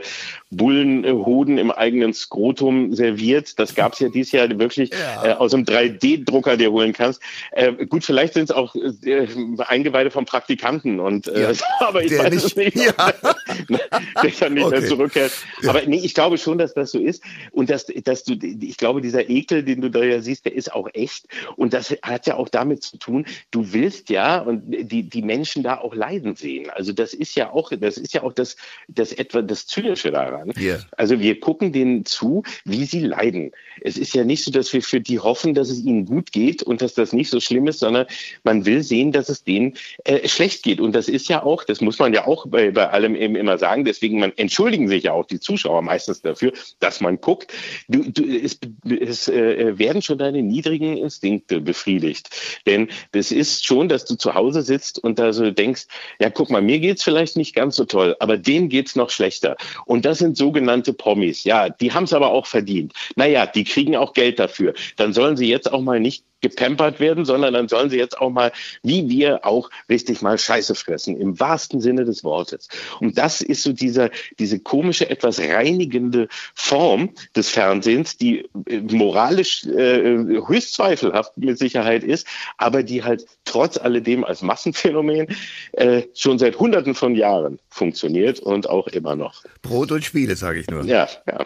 Bullenhoden 0.51 1.57
im 1.57 1.71
eigenen 1.71 2.13
Skrotum 2.13 2.93
serviert. 2.93 3.59
Das 3.59 3.75
gab 3.75 3.93
es 3.93 3.99
ja 3.99 4.09
dieses 4.09 4.31
Jahr 4.31 4.49
wirklich 4.59 4.91
ja. 4.91 5.25
äh, 5.25 5.33
aus 5.33 5.53
einem 5.53 5.63
3D-Drucker 5.63 6.57
dir 6.57 6.71
holen 6.71 6.93
kannst. 6.93 7.21
Äh, 7.51 7.85
gut, 7.85 8.03
vielleicht 8.03 8.33
sind 8.33 8.45
es 8.45 8.51
auch 8.51 8.75
äh, 8.75 9.27
Eingeweide 9.59 10.11
vom 10.11 10.25
Praktikanten 10.25 10.99
und 10.99 11.27
äh, 11.27 11.51
ja. 11.51 11.59
aber 11.79 12.02
ich 12.03 12.11
der 12.11 12.23
weiß 12.23 12.33
nicht, 12.33 12.45
es 12.45 12.55
nicht. 12.55 12.75
Ja. 12.83 13.13
der 14.23 14.31
dann 14.39 14.53
nicht 14.53 14.65
okay. 14.65 14.79
mehr 14.79 14.87
zurückkehrt. 14.87 15.31
Aber 15.67 15.81
nee, 15.85 16.01
ich 16.03 16.13
glaube 16.13 16.37
schon, 16.37 16.57
dass 16.57 16.73
das 16.73 16.91
so 16.91 16.99
ist. 16.99 17.23
Und 17.51 17.69
dass, 17.69 17.85
dass 17.85 18.23
du, 18.23 18.33
ich 18.33 18.77
glaube, 18.77 19.01
dieser 19.01 19.29
Ekel, 19.29 19.63
den 19.63 19.81
du 19.81 19.89
da 19.89 20.03
ja 20.03 20.21
siehst, 20.21 20.45
der 20.45 20.53
ist 20.53 20.73
auch 20.73 20.89
echt. 20.93 21.27
Und 21.55 21.73
das 21.73 21.95
hat 22.01 22.27
ja 22.27 22.35
auch 22.35 22.49
damit 22.49 22.83
zu 22.83 22.97
tun, 22.97 23.25
du 23.51 23.73
willst 23.73 24.09
ja 24.09 24.39
und 24.39 24.63
die, 24.67 25.03
die 25.03 25.21
Menschen 25.21 25.63
da 25.63 25.77
auch 25.77 25.95
leiden 25.95 26.35
sehen. 26.35 26.69
Also 26.69 26.93
das 26.93 27.13
ist 27.13 27.35
ja 27.35 27.51
auch, 27.51 27.71
das 27.77 27.97
ist 27.97 28.13
ja 28.13 28.23
auch 28.23 28.33
das, 28.33 28.55
das 28.87 29.13
etwa 29.13 29.41
das 29.41 29.67
Zynische 29.67 30.11
daran. 30.11 30.53
Yeah. 30.57 30.79
Also 30.97 31.19
wir 31.19 31.39
gucken 31.39 31.71
denen 31.71 32.05
zu, 32.05 32.43
wie 32.65 32.85
sie 32.85 33.01
leiden. 33.01 33.51
Es 33.81 33.97
ist 33.97 34.13
ja 34.13 34.23
nicht 34.23 34.43
so, 34.43 34.51
dass 34.51 34.71
wir 34.73 34.81
für 34.81 35.01
die 35.01 35.19
hoffen, 35.19 35.53
dass 35.53 35.69
es 35.69 35.83
ihnen 35.83 36.05
gut 36.05 36.31
geht 36.31 36.63
und 36.63 36.81
dass 36.81 36.93
das 36.93 37.13
nicht 37.13 37.29
so 37.29 37.39
schlimm 37.39 37.67
ist, 37.67 37.79
sondern 37.79 38.05
man 38.43 38.65
will 38.65 38.83
sehen, 38.83 39.11
dass 39.11 39.29
es 39.29 39.43
denen 39.43 39.75
äh, 40.03 40.27
schlecht 40.27 40.63
geht. 40.63 40.79
Und 40.79 40.93
das 40.93 41.07
ist 41.07 41.29
ja 41.29 41.43
auch, 41.43 41.63
das 41.63 41.81
muss 41.81 41.92
muss 41.93 41.99
man 41.99 42.13
ja 42.13 42.25
auch 42.25 42.47
bei, 42.47 42.71
bei 42.71 42.89
allem 42.89 43.15
eben 43.15 43.35
immer 43.35 43.59
sagen. 43.59 43.85
Deswegen 43.85 44.19
man 44.19 44.33
entschuldigen 44.35 44.87
sich 44.87 45.03
ja 45.03 45.11
auch 45.11 45.27
die 45.27 45.39
Zuschauer 45.39 45.83
meistens 45.83 46.23
dafür, 46.23 46.51
dass 46.79 47.01
man 47.01 47.21
guckt. 47.21 47.53
Du, 47.87 48.09
du, 48.09 48.23
es 48.23 48.57
es 48.83 49.27
äh, 49.27 49.77
werden 49.77 50.01
schon 50.01 50.17
deine 50.17 50.41
niedrigen 50.41 50.97
Instinkte 50.97 51.61
befriedigt. 51.61 52.31
Denn 52.65 52.89
das 53.11 53.31
ist 53.31 53.63
schon, 53.63 53.89
dass 53.89 54.05
du 54.05 54.15
zu 54.15 54.33
Hause 54.33 54.63
sitzt 54.63 55.03
und 55.03 55.19
da 55.19 55.33
so 55.33 55.51
denkst, 55.51 55.85
ja, 56.19 56.31
guck 56.31 56.49
mal, 56.49 56.63
mir 56.63 56.79
geht's 56.79 57.03
vielleicht 57.03 57.37
nicht 57.37 57.53
ganz 57.53 57.75
so 57.75 57.85
toll, 57.85 58.15
aber 58.19 58.37
dem 58.37 58.69
geht's 58.69 58.95
noch 58.95 59.11
schlechter. 59.11 59.55
Und 59.85 60.03
das 60.05 60.17
sind 60.17 60.35
sogenannte 60.35 60.93
Promis. 60.93 61.43
Ja, 61.43 61.69
die 61.69 61.91
haben 61.91 62.05
es 62.05 62.13
aber 62.13 62.31
auch 62.31 62.47
verdient. 62.47 62.93
Naja, 63.15 63.45
die 63.45 63.65
kriegen 63.65 63.95
auch 63.95 64.13
Geld 64.13 64.39
dafür. 64.39 64.73
Dann 64.95 65.13
sollen 65.13 65.37
sie 65.37 65.47
jetzt 65.47 65.71
auch 65.71 65.81
mal 65.81 65.99
nicht 65.99 66.25
gepampert 66.43 66.99
werden, 66.99 67.25
sondern 67.25 67.53
dann 67.53 67.67
sollen 67.67 67.89
sie 67.89 67.97
jetzt 67.97 68.19
auch 68.19 68.29
mal, 68.29 68.51
wie 68.83 69.09
wir 69.09 69.45
auch 69.45 69.71
richtig 69.89 70.21
mal 70.21 70.37
Scheiße 70.37 70.75
fressen, 70.75 71.19
im 71.19 71.39
wahrsten 71.39 71.81
Sinne 71.81 72.05
des 72.05 72.23
Wortes. 72.23 72.67
Und 72.99 73.17
das 73.17 73.41
ist 73.41 73.63
so 73.63 73.73
dieser, 73.73 74.11
diese 74.37 74.59
komische, 74.59 75.09
etwas 75.09 75.39
reinigende 75.39 76.27
Form 76.53 77.09
des 77.35 77.49
Fernsehens, 77.49 78.17
die 78.17 78.49
äh, 78.67 78.81
moralisch 78.91 79.65
äh, 79.65 80.17
höchst 80.45 80.75
zweifelhaft 80.75 81.37
mit 81.37 81.57
Sicherheit 81.57 82.03
ist, 82.03 82.27
aber 82.57 82.83
die 82.83 83.03
halt 83.03 83.25
trotz 83.45 83.77
alledem 83.77 84.23
als 84.23 84.41
Massenphänomen 84.41 85.27
äh, 85.73 86.03
schon 86.13 86.37
seit 86.39 86.59
Hunderten 86.59 86.93
von 86.93 87.15
Jahren 87.15 87.59
funktioniert 87.69 88.39
und 88.39 88.69
auch 88.69 88.87
immer 88.87 89.15
noch. 89.15 89.43
Brot 89.61 89.91
und 89.91 90.03
Spiele, 90.03 90.35
sage 90.35 90.59
ich 90.59 90.67
nur. 90.69 90.83
Ja, 90.83 91.07
ja. 91.25 91.45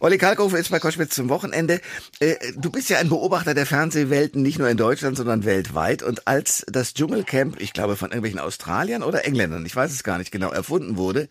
Olli 0.00 0.18
Kalkofe 0.18 0.58
ist 0.58 0.70
bei 0.70 0.80
Koschwitz 0.80 1.14
zum 1.14 1.28
Wochenende. 1.28 1.80
Äh, 2.18 2.34
du 2.56 2.70
bist 2.70 2.90
ja 2.90 2.98
ein 2.98 3.08
Beobachter 3.08 3.54
der 3.54 3.66
Fernsehwelten, 4.24 4.42
nicht 4.42 4.58
nur 4.58 4.68
in 4.68 4.76
Deutschland, 4.76 5.16
sondern 5.16 5.44
weltweit. 5.44 6.02
Und 6.02 6.26
als 6.26 6.64
das 6.68 6.94
Dschungelcamp, 6.94 7.60
ich 7.60 7.72
glaube 7.72 7.96
von 7.96 8.08
irgendwelchen 8.08 8.40
Australiern 8.40 9.02
oder 9.02 9.24
Engländern, 9.26 9.66
ich 9.66 9.76
weiß 9.76 9.92
es 9.92 10.02
gar 10.02 10.18
nicht 10.18 10.30
genau, 10.30 10.50
erfunden 10.50 10.96
wurde, 10.96 11.28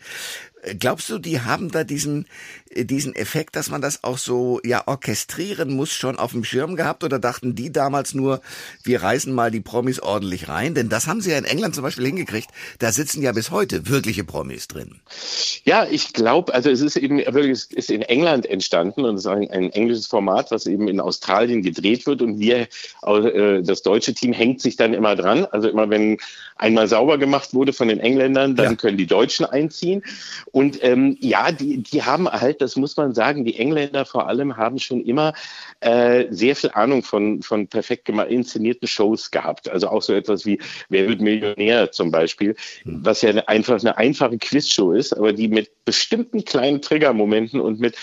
Glaubst 0.80 1.10
du, 1.10 1.20
die 1.20 1.42
haben 1.42 1.72
da 1.72 1.84
diesen, 1.84 2.26
äh, 2.70 2.86
diesen 2.86 3.16
Effekt, 3.16 3.56
dass 3.56 3.70
man 3.70 3.82
das 3.82 4.04
auch 4.04 4.18
so, 4.18 4.62
ja, 4.64 4.84
orchestrieren 4.88 5.76
muss, 5.76 5.92
schon 5.92 6.18
auf 6.18 6.32
dem 6.32 6.44
Schirm 6.44 6.76
gehabt? 6.76 7.04
Oder 7.04 7.20
dachten 7.20 7.56
die 7.56 7.72
damals 7.72 8.14
nur, 8.14 8.42
wir 8.84 9.02
reißen 9.02 9.34
mal 9.34 9.52
die 9.52 9.60
Promis 9.60 10.00
ordentlich 10.00 10.48
rein? 10.48 10.74
Denn 10.74 10.90
das 10.90 11.08
haben 11.08 11.22
sie 11.22 11.32
ja 11.32 11.38
in 11.38 11.46
England 11.46 11.76
zum 11.76 11.84
Beispiel 11.84 12.06
hingekriegt. 12.06 12.50
Da 12.80 12.92
sitzen 12.92 13.22
ja 13.22 13.32
bis 13.32 13.52
heute 13.52 13.90
wirkliche 13.90 14.24
Promis 14.24 14.68
drin. 14.68 15.02
Ja, 15.66 15.86
ich 15.90 16.14
glaube, 16.14 16.54
also 16.54 16.70
es 16.70 16.82
ist 16.82 16.96
eben 16.96 17.18
wirklich, 17.18 17.52
es 17.52 17.66
ist 17.66 17.92
in 17.92 18.02
England 18.02 18.46
entstanden 18.46 19.06
und 19.06 19.16
es 19.16 19.22
ist 19.22 19.28
ein, 19.28 19.50
ein, 19.52 19.72
englisches 19.72 20.08
Format, 20.08 20.52
was 20.52 20.66
eben 20.66 20.88
in 20.88 21.00
Australien 21.00 21.62
gedreht 21.62 22.06
wird 22.06 22.22
und 22.22 22.40
wir, 22.40 22.68
äh, 23.06 23.62
das 23.62 23.82
deutsche 23.82 24.14
Team 24.14 24.34
hängt 24.34 24.62
sich 24.62 24.76
dann 24.76 24.94
immer 24.94 25.16
dran. 25.16 25.46
Also 25.52 25.68
immer 25.68 25.90
wenn 25.90 26.18
einmal 26.56 26.88
sauber 26.88 27.18
gemacht 27.18 27.54
wurde 27.54 27.74
von 27.74 27.88
den 27.88 28.00
Engländern, 28.00 28.56
dann 28.56 28.72
ja. 28.72 28.76
können 28.76 28.98
die 28.98 29.08
Deutschen 29.08 29.46
einziehen. 29.46 30.04
Und 30.54 30.82
ähm, 30.84 31.18
ja, 31.20 31.52
die, 31.52 31.82
die 31.82 32.04
haben 32.04 32.30
halt, 32.30 32.62
das 32.62 32.76
muss 32.76 32.96
man 32.96 33.16
sagen, 33.16 33.44
die 33.44 33.58
Engländer 33.58 34.06
vor 34.06 34.28
allem 34.28 34.56
haben 34.56 34.78
schon 34.78 35.04
immer 35.04 35.34
äh, 35.80 36.26
sehr 36.30 36.56
viel 36.56 36.70
Ahnung 36.76 37.02
von, 37.02 37.42
von 37.42 37.68
perfekt 37.68 38.08
inszenierten 38.08 38.88
Shows 38.88 39.32
gehabt. 39.32 39.68
Also 39.68 39.90
auch 39.90 40.04
so 40.04 40.14
etwas 40.14 40.46
wie 40.46 40.60
Wer 40.90 41.10
wird 41.10 41.22
Millionär 41.22 41.92
zum 41.92 42.12
Beispiel, 42.12 42.56
hm. 42.84 43.04
was 43.04 43.24
ja 43.24 43.32
eine, 43.32 43.48
einfach 43.48 43.82
eine 43.82 43.98
einfache 43.98 44.38
Quizshow 44.38 44.92
ist, 44.92 45.18
aber 45.18 45.34
die 45.34 45.48
mit 45.48 45.72
bestimmten 45.86 46.46
kleinen 46.46 46.84
Triggermomenten 46.84 47.60
und 47.60 47.80
mit 47.80 47.96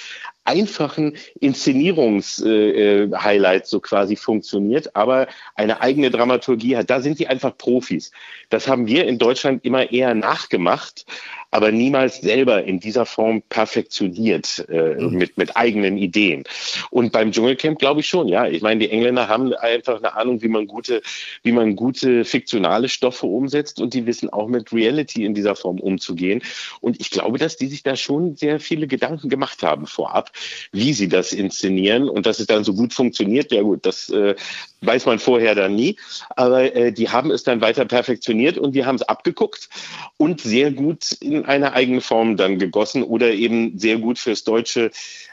einfachen 0.44 1.16
Inszenierungs-Highlights 1.38 3.68
äh, 3.68 3.70
so 3.70 3.78
quasi 3.78 4.16
funktioniert, 4.16 4.96
aber 4.96 5.28
eine 5.54 5.80
eigene 5.80 6.10
Dramaturgie 6.10 6.76
hat. 6.76 6.90
Da 6.90 7.00
sind 7.00 7.20
die 7.20 7.28
einfach 7.28 7.56
Profis. 7.56 8.10
Das 8.48 8.66
haben 8.66 8.88
wir 8.88 9.06
in 9.06 9.18
Deutschland 9.18 9.64
immer 9.64 9.92
eher 9.92 10.14
nachgemacht, 10.14 11.06
aber 11.50 11.72
niemals 11.72 12.20
selber 12.20 12.64
in 12.64 12.80
dieser 12.80 13.06
Form 13.06 13.42
perfektioniert 13.48 14.64
äh, 14.68 14.94
mhm. 14.94 15.16
mit, 15.16 15.36
mit 15.36 15.56
eigenen 15.56 15.98
Ideen. 15.98 16.44
Und 16.90 17.12
beim 17.12 17.32
Dschungelcamp 17.32 17.78
glaube 17.78 18.00
ich 18.00 18.06
schon, 18.06 18.28
ja. 18.28 18.46
Ich 18.46 18.62
meine, 18.62 18.80
die 18.80 18.90
Engländer 18.90 19.28
haben 19.28 19.52
einfach 19.54 19.96
eine 19.96 20.14
Ahnung, 20.16 20.42
wie 20.42 20.48
man 20.48 20.66
gute, 20.66 21.02
wie 21.42 21.52
man 21.52 21.76
gute 21.76 22.24
fiktionale 22.24 22.88
Stoffe 22.88 23.26
umsetzt 23.26 23.80
und 23.80 23.94
die 23.94 24.06
wissen 24.06 24.30
auch 24.30 24.48
mit 24.48 24.72
Reality 24.72 25.24
in 25.24 25.34
dieser 25.34 25.56
Form 25.56 25.80
umzugehen. 25.80 26.42
Und 26.80 27.00
ich 27.00 27.10
glaube, 27.10 27.38
dass 27.38 27.56
die 27.56 27.66
sich 27.66 27.82
da 27.82 27.96
schon 27.96 28.36
sehr 28.36 28.60
viele 28.60 28.86
Gedanken 28.86 29.28
gemacht 29.28 29.62
haben 29.62 29.86
vorab, 29.86 30.30
wie 30.72 30.92
sie 30.92 31.08
das 31.08 31.32
inszenieren 31.32 32.08
und 32.08 32.26
dass 32.26 32.38
es 32.38 32.46
dann 32.46 32.64
so 32.64 32.74
gut 32.74 32.94
funktioniert. 32.94 33.52
Ja 33.52 33.62
gut, 33.62 33.84
das 33.86 34.08
äh, 34.10 34.34
weiß 34.82 35.06
man 35.06 35.18
vorher 35.18 35.54
dann 35.54 35.74
nie. 35.74 35.96
Aber 36.36 36.74
äh, 36.74 36.92
die 36.92 37.08
haben 37.08 37.30
es 37.30 37.42
dann 37.42 37.60
weiter 37.60 37.84
perfektioniert 37.84 38.58
und 38.58 38.74
die 38.74 38.84
haben 38.84 38.96
es 38.96 39.02
abgeguckt 39.02 39.68
und 40.16 40.40
sehr 40.40 40.70
gut 40.70 41.12
in 41.20 41.39
eine 41.44 41.72
eigene 41.72 42.00
Form 42.00 42.36
dann 42.36 42.58
gegossen 42.58 43.02
oder 43.02 43.32
eben 43.32 43.78
sehr 43.78 43.98
gut 43.98 44.18
fürs 44.18 44.44
deutsche 44.44 44.90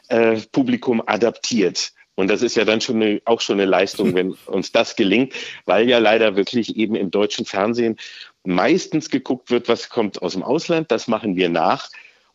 äh, 0.10 0.40
Publikum 0.52 1.02
adaptiert. 1.06 1.92
Und 2.16 2.30
das 2.30 2.42
ist 2.42 2.56
ja 2.56 2.66
dann 2.66 2.82
schon 2.82 3.02
eine, 3.02 3.22
auch 3.26 3.42
schon 3.42 3.60
eine 3.60 3.70
Leistung, 3.70 4.16
wenn 4.16 4.32
uns 4.48 4.72
das 4.72 4.96
gelingt, 4.96 5.34
weil 5.66 5.88
ja 5.88 6.00
leider 6.00 6.36
wirklich 6.36 6.76
eben 6.76 6.96
im 6.96 7.12
deutschen 7.12 7.46
Fernsehen 7.46 7.98
meistens 8.44 9.10
geguckt 9.10 9.52
wird, 9.52 9.70
was 9.70 9.90
kommt 9.90 10.22
aus 10.24 10.34
dem 10.34 10.42
Ausland. 10.42 10.92
Das 10.92 11.08
machen 11.08 11.36
wir 11.36 11.50
nach 11.50 11.90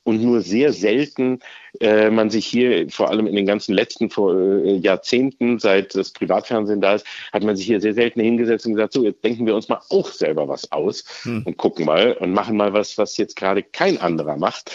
und 0.04 0.22
nur 0.22 0.40
sehr 0.40 0.72
selten 0.72 1.40
äh, 1.80 2.10
man 2.10 2.30
sich 2.30 2.46
hier, 2.46 2.90
vor 2.90 3.10
allem 3.10 3.26
in 3.26 3.36
den 3.36 3.46
ganzen 3.46 3.74
letzten 3.74 4.10
vor, 4.10 4.34
äh, 4.34 4.76
Jahrzehnten, 4.76 5.58
seit 5.58 5.94
das 5.94 6.10
Privatfernsehen 6.10 6.80
da 6.80 6.94
ist, 6.94 7.06
hat 7.32 7.44
man 7.44 7.56
sich 7.56 7.66
hier 7.66 7.80
sehr 7.80 7.94
selten 7.94 8.20
hingesetzt 8.20 8.66
und 8.66 8.74
gesagt, 8.74 8.92
so, 8.92 9.04
jetzt 9.04 9.24
denken 9.24 9.46
wir 9.46 9.54
uns 9.54 9.68
mal 9.68 9.80
auch 9.88 10.08
selber 10.08 10.48
was 10.48 10.70
aus 10.72 11.04
hm. 11.22 11.42
und 11.44 11.56
gucken 11.56 11.86
mal 11.86 12.12
und 12.14 12.32
machen 12.32 12.56
mal 12.56 12.72
was, 12.72 12.98
was 12.98 13.16
jetzt 13.16 13.36
gerade 13.36 13.62
kein 13.62 13.98
anderer 13.98 14.36
macht. 14.36 14.70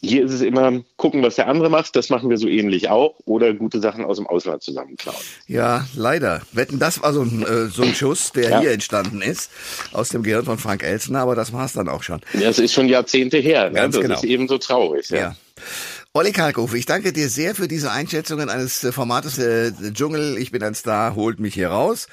Hier 0.00 0.24
ist 0.24 0.32
es 0.32 0.40
immer 0.40 0.80
gucken, 0.96 1.22
was 1.22 1.36
der 1.36 1.48
andere 1.48 1.68
macht. 1.68 1.94
Das 1.96 2.08
machen 2.08 2.30
wir 2.30 2.38
so 2.38 2.48
ähnlich 2.48 2.88
auch. 2.88 3.16
Oder 3.24 3.52
gute 3.52 3.80
Sachen 3.80 4.04
aus 4.04 4.16
dem 4.16 4.26
Ausland 4.26 4.62
zusammenklauen. 4.62 5.18
Ja, 5.46 5.86
leider. 5.94 6.40
Wetten, 6.52 6.78
das 6.78 7.02
war 7.02 7.12
so 7.12 7.22
ein, 7.22 7.42
äh, 7.42 7.66
so 7.66 7.82
ein 7.82 7.94
Schuss, 7.94 8.32
der 8.32 8.50
ja. 8.50 8.60
hier 8.60 8.72
entstanden 8.72 9.20
ist. 9.20 9.50
Aus 9.92 10.08
dem 10.08 10.22
Gehirn 10.22 10.44
von 10.44 10.58
Frank 10.58 10.82
Elsner. 10.82 11.20
Aber 11.20 11.34
das 11.34 11.52
war 11.52 11.66
es 11.66 11.74
dann 11.74 11.88
auch 11.88 12.02
schon. 12.02 12.20
Ja, 12.32 12.48
das 12.48 12.58
ist 12.58 12.72
schon 12.72 12.88
Jahrzehnte 12.88 13.38
her. 13.38 13.68
Ne? 13.68 13.74
Ganz 13.74 13.94
das 13.94 14.02
genau. 14.02 14.14
ist 14.14 14.24
eben 14.24 14.48
so 14.48 14.58
traurig. 14.58 15.10
Ja. 15.10 15.18
ja. 15.18 15.36
Olli 16.14 16.32
Kalkofe, 16.32 16.76
ich 16.76 16.84
danke 16.84 17.12
dir 17.14 17.30
sehr 17.30 17.54
für 17.54 17.68
diese 17.68 17.90
Einschätzungen 17.90 18.50
eines 18.50 18.84
äh, 18.84 18.92
Formates 18.92 19.38
äh, 19.38 19.72
Dschungel. 19.92 20.36
Ich 20.38 20.50
bin 20.50 20.62
ein 20.62 20.74
Star, 20.74 21.14
holt 21.14 21.40
mich 21.40 21.54
hier 21.54 21.68
raus. 21.68 22.06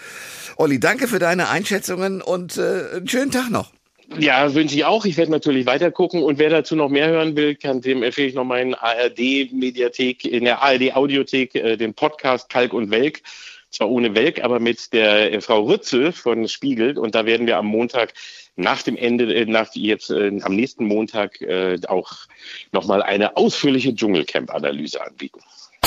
Olli, 0.56 0.80
danke 0.80 1.08
für 1.08 1.20
deine 1.20 1.50
Einschätzungen 1.50 2.22
und 2.22 2.58
äh, 2.58 2.96
einen 2.96 3.08
schönen 3.08 3.32
Tag 3.32 3.50
noch. 3.50 3.72
Ja, 4.18 4.54
wünsche 4.54 4.76
ich 4.76 4.86
auch. 4.86 5.06
Ich 5.06 5.18
werde 5.18 5.32
natürlich 5.32 5.66
weiter 5.66 5.92
gucken 5.92 6.24
und 6.24 6.40
wer 6.40 6.50
dazu 6.50 6.76
noch 6.76 6.90
mehr 6.90 7.10
hören 7.10 7.36
will, 7.36 7.56
kann 7.56 7.82
dem 7.82 8.02
empfehle 8.02 8.28
ich 8.28 8.34
noch 8.34 8.44
meinen 8.44 8.74
ARD-Mediathek, 8.74 10.26
in 10.26 10.46
der 10.46 10.62
ARD-Audiothek, 10.62 11.56
äh, 11.56 11.78
den 11.78 11.94
Podcast 11.94 12.50
Kalk 12.50 12.74
und 12.74 12.90
Welk. 12.90 13.22
Zwar 13.70 13.90
ohne 13.90 14.16
Welk, 14.16 14.44
aber 14.44 14.60
mit 14.60 14.94
der 14.94 15.32
äh, 15.32 15.42
Frau 15.42 15.62
Rützel 15.62 16.12
von 16.12 16.48
Spiegel. 16.48 16.98
Und 16.98 17.14
da 17.14 17.26
werden 17.28 17.46
wir 17.46 17.58
am 17.58 17.68
Montag 17.68 18.14
nach 18.56 18.82
dem 18.82 18.98
Ende, 18.98 19.34
äh, 19.34 19.46
nach 19.46 19.74
jetzt 19.76 20.10
äh, 20.10 20.40
am 20.42 20.56
nächsten 20.56 20.86
Montag 20.86 21.40
äh, 21.42 21.78
auch 21.88 22.12
nochmal 22.72 23.04
eine 23.04 23.38
ausführliche 23.38 23.94
Dschungelcamp-Analyse 23.94 25.06
anbieten. 25.06 25.40